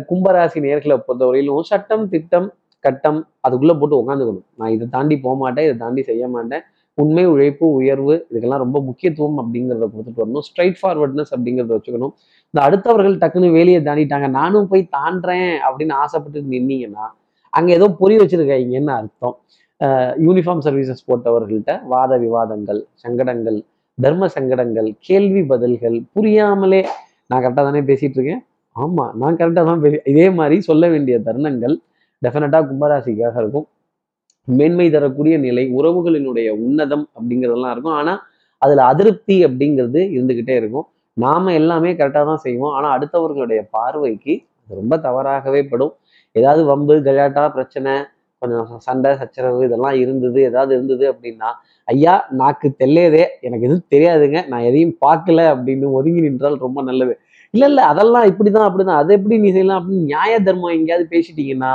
கும்பராசி 0.09 0.59
நேர்களை 0.65 0.95
பொறுத்தவரையிலும் 1.07 1.59
சட்டம் 1.59 2.09
திட்டம் 2.09 2.53
கட்டம் 2.79 3.27
அதுக்குள்ளே 3.41 3.75
போட்டு 3.79 3.95
உட்காந்துக்கணும் 4.01 4.45
நான் 4.55 4.69
இதை 4.69 4.87
தாண்டி 4.87 5.19
போக 5.19 5.35
மாட்டேன். 5.35 5.65
இதை 5.65 5.77
தாண்டி 5.77 6.01
செய்ய 6.03 6.27
மாட்டேன். 6.27 6.63
உண்மை 6.93 7.25
உழைப்பு 7.25 7.65
உயர்வு 7.71 8.27
இதுக்கெல்லாம் 8.31 8.63
ரொம்ப 8.65 8.81
முக்கியத்துவம் 8.81 9.37
அப்படிங்கிறத 9.41 9.85
கொடுத்துட்டு 9.93 10.23
வரணும். 10.23 10.45
ஸ்ட்ரைட் 10.47 10.77
ஃபார்வர்ட்னஸ் 10.81 11.31
அப்படிங்கிறத 11.35 11.71
வச்சுக்கணும். 11.77 12.13
இந்த 12.53 12.59
அடுத்தவர்கள் 12.67 13.15
டக்குன்னு 13.23 13.51
வேலையை 13.51 13.81
தாண்டிட்டாங்க. 13.83 14.29
நானும் 14.29 14.67
போய் 14.67 14.89
தாண்டேன் 14.97 15.51
அப்படின்னு 15.67 15.93
ஆசைப்பட்டு 15.93 16.41
நின்னீங்கன்னா 16.41 17.05
அங்கே 17.57 17.71
ஏதோ 17.79 17.87
புரி 17.99 18.15
வச்சிருக்காங்கன்னு 18.21 18.93
அர்த்தம்? 18.99 19.35
யூனிஃபார்ம் 20.25 20.63
சர்வீசஸ் 20.67 21.05
போட்டவர்கள்ட்ட 21.09 21.73
வாத 21.93 22.11
விவாதங்கள் 22.23 22.79
சங்கடங்கள் 23.03 23.59
தர்ம 23.97 24.27
சங்கடங்கள் 24.35 24.89
கேள்வி 25.07 25.41
பதில்கள் 25.51 25.97
புரியாமலே 26.15 26.81
நான் 27.29 27.41
கரெக்டாக 27.43 27.65
தானே 27.67 27.81
பேசிகிட்டு 27.89 28.17
இருக்கேன்? 28.19 28.41
ஆமாம் 28.75 29.13
நான் 29.21 29.37
கரெக்டாக 29.39 29.65
தான் 29.69 29.81
பேசி 29.83 29.97
இதே 30.11 30.25
மாதிரி 30.39 30.57
சொல்ல 30.69 30.83
வேண்டிய 30.93 31.15
தருணங்கள் 31.27 31.75
டெஃபினட்டாக 32.21 32.63
கும்பராசிக்காக 32.69 33.35
இருக்கும். 33.41 33.67
மேன்மை 34.47 34.87
தரக்கூடிய 34.95 35.35
நிலை 35.45 35.63
உறவுகளினுடைய 35.77 36.49
உன்னதம் 36.65 37.05
அப்படிங்கிறதெல்லாம் 37.17 37.73
இருக்கும். 37.75 37.97
ஆனால் 37.99 38.19
அதில் 38.61 38.83
அதிருப்தி 38.91 39.35
அப்படிங்கிறது 39.47 40.01
இருந்துக்கிட்டே 40.15 40.55
இருக்கும். 40.61 40.87
நாம் 41.17 41.55
எல்லாமே 41.59 41.91
கரெக்டாக 41.99 42.25
தான் 42.31 42.43
செய்வோம். 42.45 42.73
ஆனால் 42.77 42.93
அடுத்தவர்களுடைய 42.97 43.61
பார்வைக்கு 43.75 44.33
ரொம்ப 44.79 44.93
தவறாகவே 45.07 45.61
படும். 45.71 45.93
ஏதாவது 46.35 46.63
வம்பு 46.71 46.95
கலாட்டா 47.07 47.43
பிரச்சனை 47.57 47.93
கொஞ்சம் 48.41 48.67
சண்டை 48.87 49.09
சச்சரவு 49.21 49.61
இதெல்லாம் 49.67 49.95
இருந்தது 50.03 50.39
ஏதாவது 50.49 50.71
இருந்தது 50.77 51.05
அப்படின்னா 51.13 51.49
ஐயா 51.87 52.13
நாக்கு 52.39 52.67
தெல்லையதே 52.81 53.23
எனக்கு 53.45 53.65
எதுவும் 53.67 53.89
தெரியாதுங்க 53.93 54.39
நான் 54.51 54.67
எதையும் 54.69 54.95
பார்க்கல 55.05 55.39
அப்படின்னு 55.53 55.87
ஒதுங்கி 55.97 56.21
நின்றால் 56.27 56.57
ரொம்ப 56.65 56.79
நல்லது. 56.89 57.13
இல்லை 57.53 57.67
இல்லை 57.71 57.83
அதெல்லாம் 57.91 58.25
இப்படிதான் 58.31 58.67
அப்படிதான். 58.67 59.01
அதை 59.01 59.11
எப்படி 59.17 59.37
நீ 59.43 59.49
செய்யலாம் 59.51 59.79
அப்படின்னு 59.79 60.09
நியாய 60.11 60.33
தர்மம் 60.47 60.75
எங்கேயாவது 60.77 61.05
பேசிட்டீங்கன்னா 61.13 61.73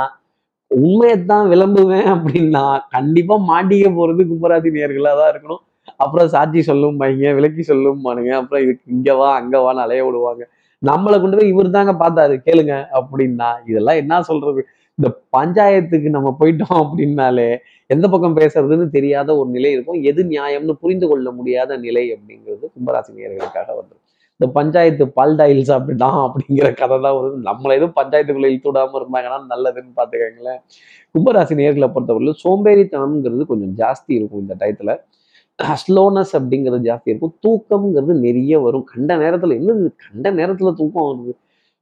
உண்மையைத்தான் 0.71 1.45
விளம்புவேன் 1.53 2.09
அப்படின்னா 2.15 2.63
கண்டிப்பா 2.95 3.35
மாட்டிக்க 3.51 3.89
போறது 3.99 4.21
கும்பராசி 4.31 4.69
நேர்களாக 4.77 5.15
தான் 5.21 5.31
இருக்கணும். 5.33 5.61
அப்புறம் 6.03 6.29
சாட்சி 6.35 6.61
சொல்லும் 6.69 6.99
பையங்க 7.01 7.33
விளக்கி 7.39 7.63
சொல்லும் 7.71 7.99
பானுங்க 8.05 8.31
அப்புறம் 8.41 8.63
இதுக்கு 8.65 8.85
இங்க 8.95 9.09
வா 9.19 9.27
அங்க 9.41 9.55
வான்னு 9.65 9.83
அலைய 9.85 10.03
விடுவாங்க. 10.07 10.43
நம்மளை 10.81 11.17
கொண்டு 11.21 11.37
போய் 11.37 11.51
இவர் 11.53 11.75
தாங்க 11.77 11.93
பார்த்தாரு. 12.03 12.35
கேளுங்க 12.47 12.73
அப்படின்னா 12.99 13.49
இதெல்லாம் 13.65 13.95
என்ன 13.95 14.21
சொல்றது? 14.21 14.61
இந்த 14.97 15.07
பஞ்சாயத்துக்கு 15.37 16.09
நம்ம 16.09 16.29
போயிட்டோம் 16.39 16.79
அப்படின்னாலே 16.83 17.47
எந்த 17.89 18.05
பக்கம் 18.09 18.37
பேசுறதுன்னு 18.37 18.87
தெரியாத 18.89 19.29
ஒரு 19.37 19.49
நிலை 19.49 19.71
இருக்கும். 19.71 19.99
எது 20.03 20.23
நியாயம்னு 20.23 20.75
புரிந்து 20.83 21.07
கொள்ள 21.07 21.31
முடியாத 21.31 21.77
நிலை 21.77 22.05
அப்படிங்கிறது 22.15 22.65
கும்பராசி 22.75 23.11
நேர்களுக்காக 23.19 23.69
வந்துடும் 23.79 24.03
இந்த 24.39 24.47
பஞ்சாயத்து 24.51 25.03
பால்டாயில் 25.17 25.61
சாப்பிட்டான் 25.69 26.17
அப்படிங்கிற 26.23 26.69
கதை 26.73 26.95
தான் 27.01 27.15
வருது. 27.17 27.37
நம்மளை 27.49 27.73
எதுவும் 27.77 27.97
பஞ்சாயத்துக்குள்ள 27.99 28.49
இழுத்து 28.51 28.69
விடாம 28.71 28.97
இருந்தாங்கன்னா 29.01 29.37
நல்லதுன்னு 29.51 29.93
பார்த்துக்கங்களேன். 29.99 30.59
கும்பராசி 31.15 31.55
நேர்களை 31.61 31.87
பொறுத்தவரையிலும் 31.95 32.41
சோம்பேறித்தனம்ங்கிறது 32.43 33.45
கொஞ்சம் 33.51 33.75
ஜாஸ்தி 33.81 34.11
இருக்கும் 34.17 34.43
இந்த 34.45 34.55
டயத்துல. 34.59 34.93
ஸ்லோனஸ் 35.81 36.33
அப்படிங்கிறது 36.37 36.85
ஜாஸ்தி 36.89 37.09
இருக்கும். 37.11 37.35
தூக்கம்ங்கிறது 37.45 38.13
நிறைய 38.25 38.59
வரும். 38.59 38.83
கண்ட 38.83 39.11
நேரத்தில் 39.17 39.53
என்னது 39.59 39.89
கண்ட 40.05 40.31
நேரத்தில் 40.31 40.77
தூக்கம் 40.79 41.07
வருது. 41.09 41.33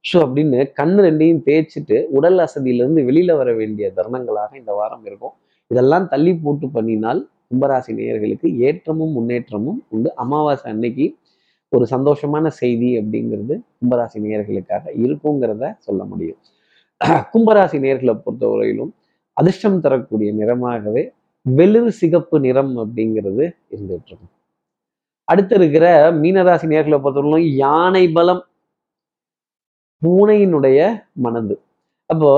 ஷோ 0.04 0.18
அப்படின்னு 0.24 0.58
கண் 0.72 0.96
ரெண்டையும் 1.04 1.42
தேய்ச்சிட்டு 1.46 1.96
உடல் 2.16 2.38
அசதியிலிருந்து 2.38 3.02
வெளியில் 3.04 3.34
வர 3.34 3.50
வேண்டிய 3.52 3.92
தருணங்களாக 3.96 4.50
இந்த 4.60 4.72
வாரம் 4.72 5.04
இருக்கும். 5.04 5.34
இதெல்லாம் 5.70 6.08
தள்ளி 6.08 6.32
போட்டு 6.36 6.66
பண்ணினால் 6.66 7.20
கும்பராசி 7.50 7.92
நேயர்களுக்கு 7.98 8.48
ஏற்றமும் 8.66 9.12
முன்னேற்றமும் 9.12 9.80
உண்டு. 9.88 10.08
அமாவாசை 10.14 10.66
அன்னைக்கு 10.72 11.06
ஒரு 11.68 11.86
சந்தோஷமான 11.90 12.46
செய்தி 12.46 12.90
அப்படிங்கிறது 13.00 13.54
கும்பராசி 13.80 14.18
நேயர்களுக்காக 14.24 14.84
இருக்குங்கிறத 15.04 15.72
சொல்ல 15.78 16.04
முடியும். 16.04 16.40
கும்பராசி 17.32 17.78
நேயர்களை 17.84 18.14
பொறுத்தவரையிலும் 18.24 18.92
அதிர்ஷ்டம் 19.32 19.80
தரக்கூடிய 19.80 20.30
நிறமாகவே 20.34 21.02
வெளிர் 21.46 21.90
சிகப்பு 21.90 22.40
நிறம் 22.40 22.74
அப்படிங்கிறது 22.78 23.44
இருந்துட்டு 23.74 24.08
இருக்கும். 24.10 24.32
அடுத்து 25.24 25.54
இருக்கிற 25.56 26.12
மீனராசி 26.12 26.66
நேர்களை 26.72 26.98
பொறுத்தவரைக்கும் 27.00 27.54
யானை 27.56 28.08
பலம் 28.08 28.42
பூனையினுடைய 30.02 30.78
மனது. 31.12 31.54
அப்போ 32.06 32.32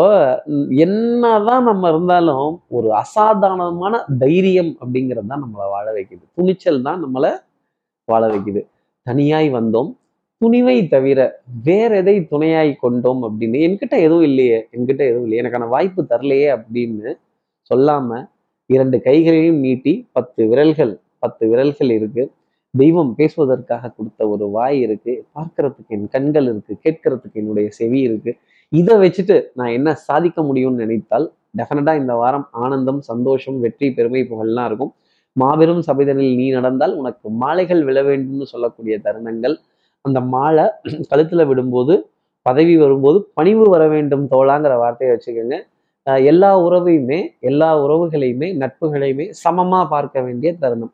என்னதான் 0.70 1.64
நம்ம 1.64 1.88
இருந்தாலும் 1.88 2.62
ஒரு 2.68 2.94
அசாதாரணமான 2.94 4.04
தைரியம் 4.18 4.76
அப்படிங்கிறது 4.80 5.26
தான் 5.26 5.42
நம்மளை 5.44 5.66
வாழ 5.74 5.92
வைக்குது. 5.92 6.24
துணிச்சல் 6.34 6.82
தான் 6.82 7.04
நம்மளை 7.04 7.30
வாழ 8.04 8.22
வைக்குது. 8.28 8.62
தனியாய் 9.02 9.50
வந்தோம். 9.50 9.90
துணிவை 10.40 10.88
தவிர 10.88 11.42
வேற 11.62 11.96
எதை 11.96 12.24
துணையாய் 12.24 12.72
கொண்டோம் 12.74 13.22
அப்படின்னு 13.22 13.58
என்கிட்ட 13.66 13.94
எதுவும் 14.06 14.22
இல்லையே. 14.22 14.68
என்கிட்ட 14.72 15.02
எதுவும் 15.10 15.22
இல்லையே. 15.22 15.42
எனக்கான 15.44 15.68
வாய்ப்பு 15.68 16.02
தரலையே 16.02 16.48
அப்படின்னு 16.56 17.14
சொல்லாம 17.70 18.28
இரண்டு 18.74 18.96
கைகளையும் 19.02 19.60
நீட்டி 19.64 19.92
பத்து 20.16 20.42
விரல்கள் 20.50 20.92
பத்து 21.18 21.44
விரல்கள் 21.50 21.90
இருக்கு. 21.98 22.22
தெய்வம் 22.74 23.12
பேசுவதற்காக 23.18 23.90
கொடுத்த 23.96 24.20
ஒரு 24.28 24.46
வாய் 24.56 24.78
இருக்கு. 24.80 25.12
பார்க்கறதுக்கு 25.36 25.94
என் 25.96 26.08
கண்கள் 26.14 26.46
இருக்கு. 26.50 26.72
கேட்கறதுக்கு 26.84 27.40
என்னுடைய 27.42 27.68
செவி 27.78 28.00
இருக்கு. 28.08 28.32
இதை 28.72 28.94
வச்சுட்டு 29.02 29.36
நான் 29.58 29.74
என்ன 29.78 29.94
சாதிக்க 30.08 30.42
முடியும்னு 30.42 30.82
நினைத்தால் 30.84 31.26
டெஃபினட்டா 31.58 31.92
இந்த 32.00 32.14
வாரம் 32.14 32.46
ஆனந்தம் 32.64 33.00
சந்தோஷம் 33.10 33.58
வெற்றி 33.64 33.88
பெருமை 33.98 34.22
புகழ்லாம் 34.30 34.68
இருக்கும். 34.70 34.92
மாபெரும் 35.36 35.82
சபைதனில் 35.88 36.36
நீ 36.40 36.46
நடந்தால் 36.50 36.94
உனக்கு 37.00 37.26
மாலைகள் 37.42 37.82
விழ 37.84 37.98
வேண்டும்னு 38.02 38.46
சொல்லக்கூடிய 38.52 38.96
தருணங்கள். 39.06 39.56
அந்த 40.04 40.18
மாலை 40.34 40.66
கழுத்துல 41.10 41.44
விடும்போது 41.50 41.94
பதவி 42.46 42.74
வரும்போது 42.82 43.18
பணிவு 43.34 43.64
வர 43.74 43.84
வேண்டும் 43.94 44.24
தோளாங்கிற 44.34 44.74
வார்த்தையை 44.82 45.10
வச்சுக்கோங்க. 45.14 45.56
எல்லா 46.30 46.50
உறவையுமே 46.66 47.20
எல்லா 47.50 47.68
உறவுகளையுமே 47.84 48.48
நட்புகளையுமே 48.62 49.26
சமமாக 49.44 49.84
பார்க்க 49.94 50.22
வேண்டிய 50.26 50.50
தருணம். 50.62 50.92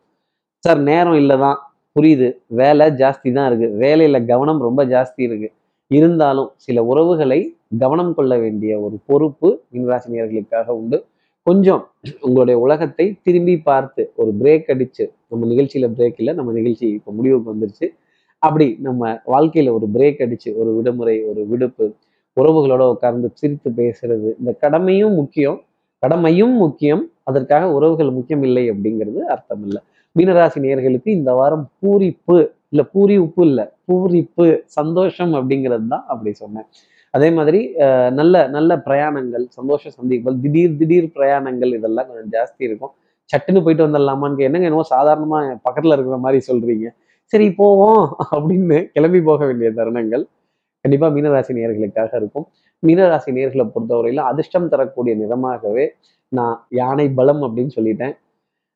சார் 0.64 0.80
நேரம் 0.90 1.18
இல்லை 1.22 1.36
தான் 1.44 1.58
புரியுது. 1.96 2.28
வேலை 2.60 2.86
ஜாஸ்தி 3.00 3.28
தான் 3.38 3.48
இருக்குது 3.50 3.76
வேலையில் 3.84 4.26
கவனம் 4.30 4.60
ரொம்ப 4.66 4.82
ஜாஸ்தி 4.94 5.22
இருக்குது 5.28 5.54
இருந்தாலும் 5.90 6.50
சில 6.64 6.82
உறவுகளை 6.90 7.40
கவனம் 7.82 8.12
கொள்ள 8.18 8.32
வேண்டிய 8.44 8.72
ஒரு 8.84 8.96
பொறுப்பு 9.08 9.48
மீனராசினியர்களுக்காக 9.72 10.68
உண்டு. 10.80 10.98
கொஞ்சம் 11.46 11.82
உங்களுடைய 12.26 12.56
உலகத்தை 12.64 13.06
திரும்பி 13.26 13.54
பார்த்து 13.68 14.02
ஒரு 14.22 14.30
பிரேக் 14.40 14.70
அடிச்சு 14.74 15.04
நம்ம 15.30 15.46
நிகழ்ச்சியில் 15.52 15.94
பிரேக் 15.96 16.18
இல்லை 16.22 16.32
நம்ம 16.38 16.52
நிகழ்ச்சி 16.58 16.86
இப்போ 16.98 17.10
முடிவுக்கு 17.18 17.52
வந்துருச்சு. 17.52 17.86
அப்படி 18.42 18.66
நம்ம 18.86 19.12
வாழ்க்கையில் 19.34 19.70
ஒரு 19.78 19.86
பிரேக் 19.96 20.22
அடிச்சு 20.26 20.50
ஒரு 20.60 20.70
விடுமுறை 20.76 21.16
ஒரு 21.30 21.42
விடுப்பு 21.50 21.86
உறவுகளோட 22.40 22.82
உட்கார்ந்து 22.94 23.28
சிரித்து 23.40 23.70
பேசுறது. 23.80 24.28
இந்த 24.40 24.52
கடமையும் 24.64 25.16
முக்கியம். 25.20 25.58
கடமையும் 26.02 26.54
முக்கியம். 26.64 27.02
அதற்காக 27.30 27.64
உறவுகள் 27.76 28.10
முக்கியம் 28.18 28.44
இல்லை 28.48 28.64
அப்படிங்கிறது 28.72 29.20
அர்த்தம் 29.34 29.64
இல்லை 29.66 29.80
மீனராசி 30.16 30.60
நேர்களுக்கு 30.64 31.10
இந்த 31.18 31.30
வாரம் 31.40 31.66
பூரிப்பு 31.82 32.36
இல்லை 32.72 32.84
பூரி 32.94 33.14
உப்பு 33.24 33.42
இல்லை 33.48 33.64
பூரிப்பு 33.88 34.44
சந்தோஷம் 34.78 35.32
அப்படிங்கிறது 35.38 35.86
தான் 35.92 36.04
அப்படி 36.12 36.30
சொன்னேன். 36.40 36.66
அதே 37.14 37.28
மாதிரி 37.36 37.60
நல்ல 38.18 38.34
நல்ல 38.56 38.76
பிரயாணங்கள் 38.86 39.44
சந்தோஷ 39.58 39.82
சந்திப்புகள் 39.96 40.36
திடீர் 40.44 40.76
திடீர் 40.80 41.08
பிரயாணங்கள் 41.16 41.72
இதெல்லாம் 41.78 42.06
கொஞ்சம் 42.10 42.30
ஜாஸ்தி 42.36 42.62
இருக்கும். 42.68 42.92
சட்டுன்னு 43.32 43.62
போயிட்டு 43.64 43.86
வந்துடலாமான்னு 43.86 44.46
என்னங்க 44.48 44.68
என்னவோ 44.70 44.86
சாதாரணமாக 44.94 45.56
பக்கத்தில் 45.66 45.94
இருக்கிற 45.96 46.18
மாதிரி 46.26 46.40
சொல்றீங்க. 46.50 46.86
சரி 47.32 47.46
போவோம் 47.60 48.04
அப்படின்னு 48.34 48.78
கிளம்பி 48.94 49.20
போக 49.28 49.40
வேண்டிய 49.50 49.68
தருணங்கள். 49.80 50.24
கண்டிப்பா 50.84 51.08
மீனராசி 51.16 51.52
நேர்களுக்காக 51.58 52.12
இருக்கும். 52.20 52.46
மீனராசி 52.82 53.30
நேர்களை 53.36 53.64
பொறுத்தவரையில 53.74 54.22
அதிர்ஷ்டம் 54.30 54.70
தரக்கூடிய 54.72 55.12
நிறமாகவே 55.22 55.84
நான் 56.32 56.56
யானை 56.80 57.06
பலம் 57.18 57.42
அப்படின்னு 57.46 57.72
சொல்லிட்டேன். 57.78 58.14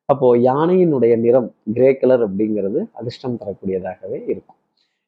அப்போ 0.09 0.27
யானையினுடைய 0.49 1.13
நிறம் 1.25 1.49
கிரே 1.75 1.89
கலர் 2.01 2.23
அப்படிங்கிறது 2.27 2.79
அதிர்ஷ்டம் 2.99 3.39
தரக்கூடியதாகவே 3.41 4.19
இருக்கும். 4.31 4.57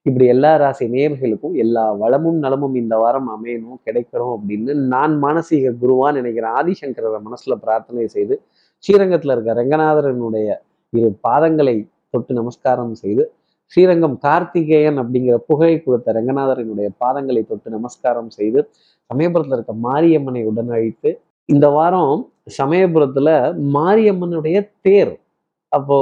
இப்படி 0.05 0.25
எல்லா 0.33 0.51
ராசி 0.61 0.85
நேர்களுக்கும் 0.95 1.55
எல்லா 1.63 1.83
வளமும் 2.01 2.39
நலமும் 2.45 2.75
இந்த 2.81 2.95
வாரம் 2.97 3.29
அமையணும் 3.35 3.79
கிடைக்கணும் 3.87 4.33
அப்படின்னு 4.35 4.73
நான் 4.93 5.13
மானசீக 5.23 5.73
குருவான் 5.81 6.17
நினைக்கிறேன் 6.19 6.55
ஆதிசங்கரரை 6.59 7.19
மனசுல 7.27 7.55
பிரார்த்தனை 7.63 8.05
செய்து 8.15 8.35
ஸ்ரீரங்கத்தில் 8.83 9.33
இருக்க 9.35 9.53
ரங்கநாதரனுடைய 9.53 10.49
இரு 10.93 11.09
பாதங்களை 11.27 11.75
தொட்டு 12.13 12.33
நமஸ்காரம் 12.33 12.95
செய்து 12.95 13.23
ஸ்ரீரங்கம் 13.72 14.17
கார்த்திகேயன் 14.17 14.99
அப்படிங்கிற 15.01 15.36
புகழை 15.49 15.76
கொடுத்த 15.84 16.13
ரங்கநாதரனுடைய 16.17 16.88
பாதங்களை 17.03 17.41
தொட்டு 17.47 17.70
நமஸ்காரம் 17.70 18.30
செய்து 18.30 18.59
சமயபுரத்தில் 19.09 19.57
இருக்க 19.57 19.74
மாரியம்மனை 19.88 20.41
உடனழித்து 20.51 21.11
இந்த 21.45 21.70
வாரம் 21.70 22.32
சமயபுரத்தில் 22.57 23.34
மாரியம்மனுடைய 23.78 24.57
தேர். 24.82 25.13
அப்போ 25.72 25.97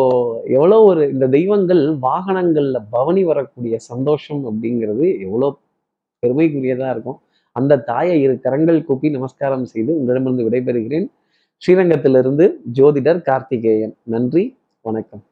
எவ்வளோ 0.58 0.78
ஒரு 0.84 1.02
இந்த 1.14 1.26
தெய்வங்கள் 1.28 1.84
வாகனங்களில் 2.08 2.82
பவனி 2.96 3.24
வரக்கூடிய 3.24 3.78
சந்தோஷம் 3.92 4.44
அப்படிங்கிறது 4.50 5.06
எவ்வளோ 5.26 5.50
பெருமைக்குரியதாக 6.24 6.94
இருக்கும். 6.96 7.20
அந்த 7.56 7.80
தாயை 7.92 8.18
இரு 8.22 8.36
கரங்கள் 8.40 8.86
கூப்பி 8.90 9.10
நமஸ்காரம் 9.10 9.66
செய்து 9.66 9.92
உங்களிடமிருந்து 10.00 10.48
விடைபெறுகிறேன். 10.48 11.08
ஸ்ரீரங்கத்திலிருந்து 11.62 12.48
ஜோதிடர் 12.80 13.22
கார்த்திகேயன். 13.22 13.96
நன்றி 14.16 14.58
வணக்கம். 14.82 15.28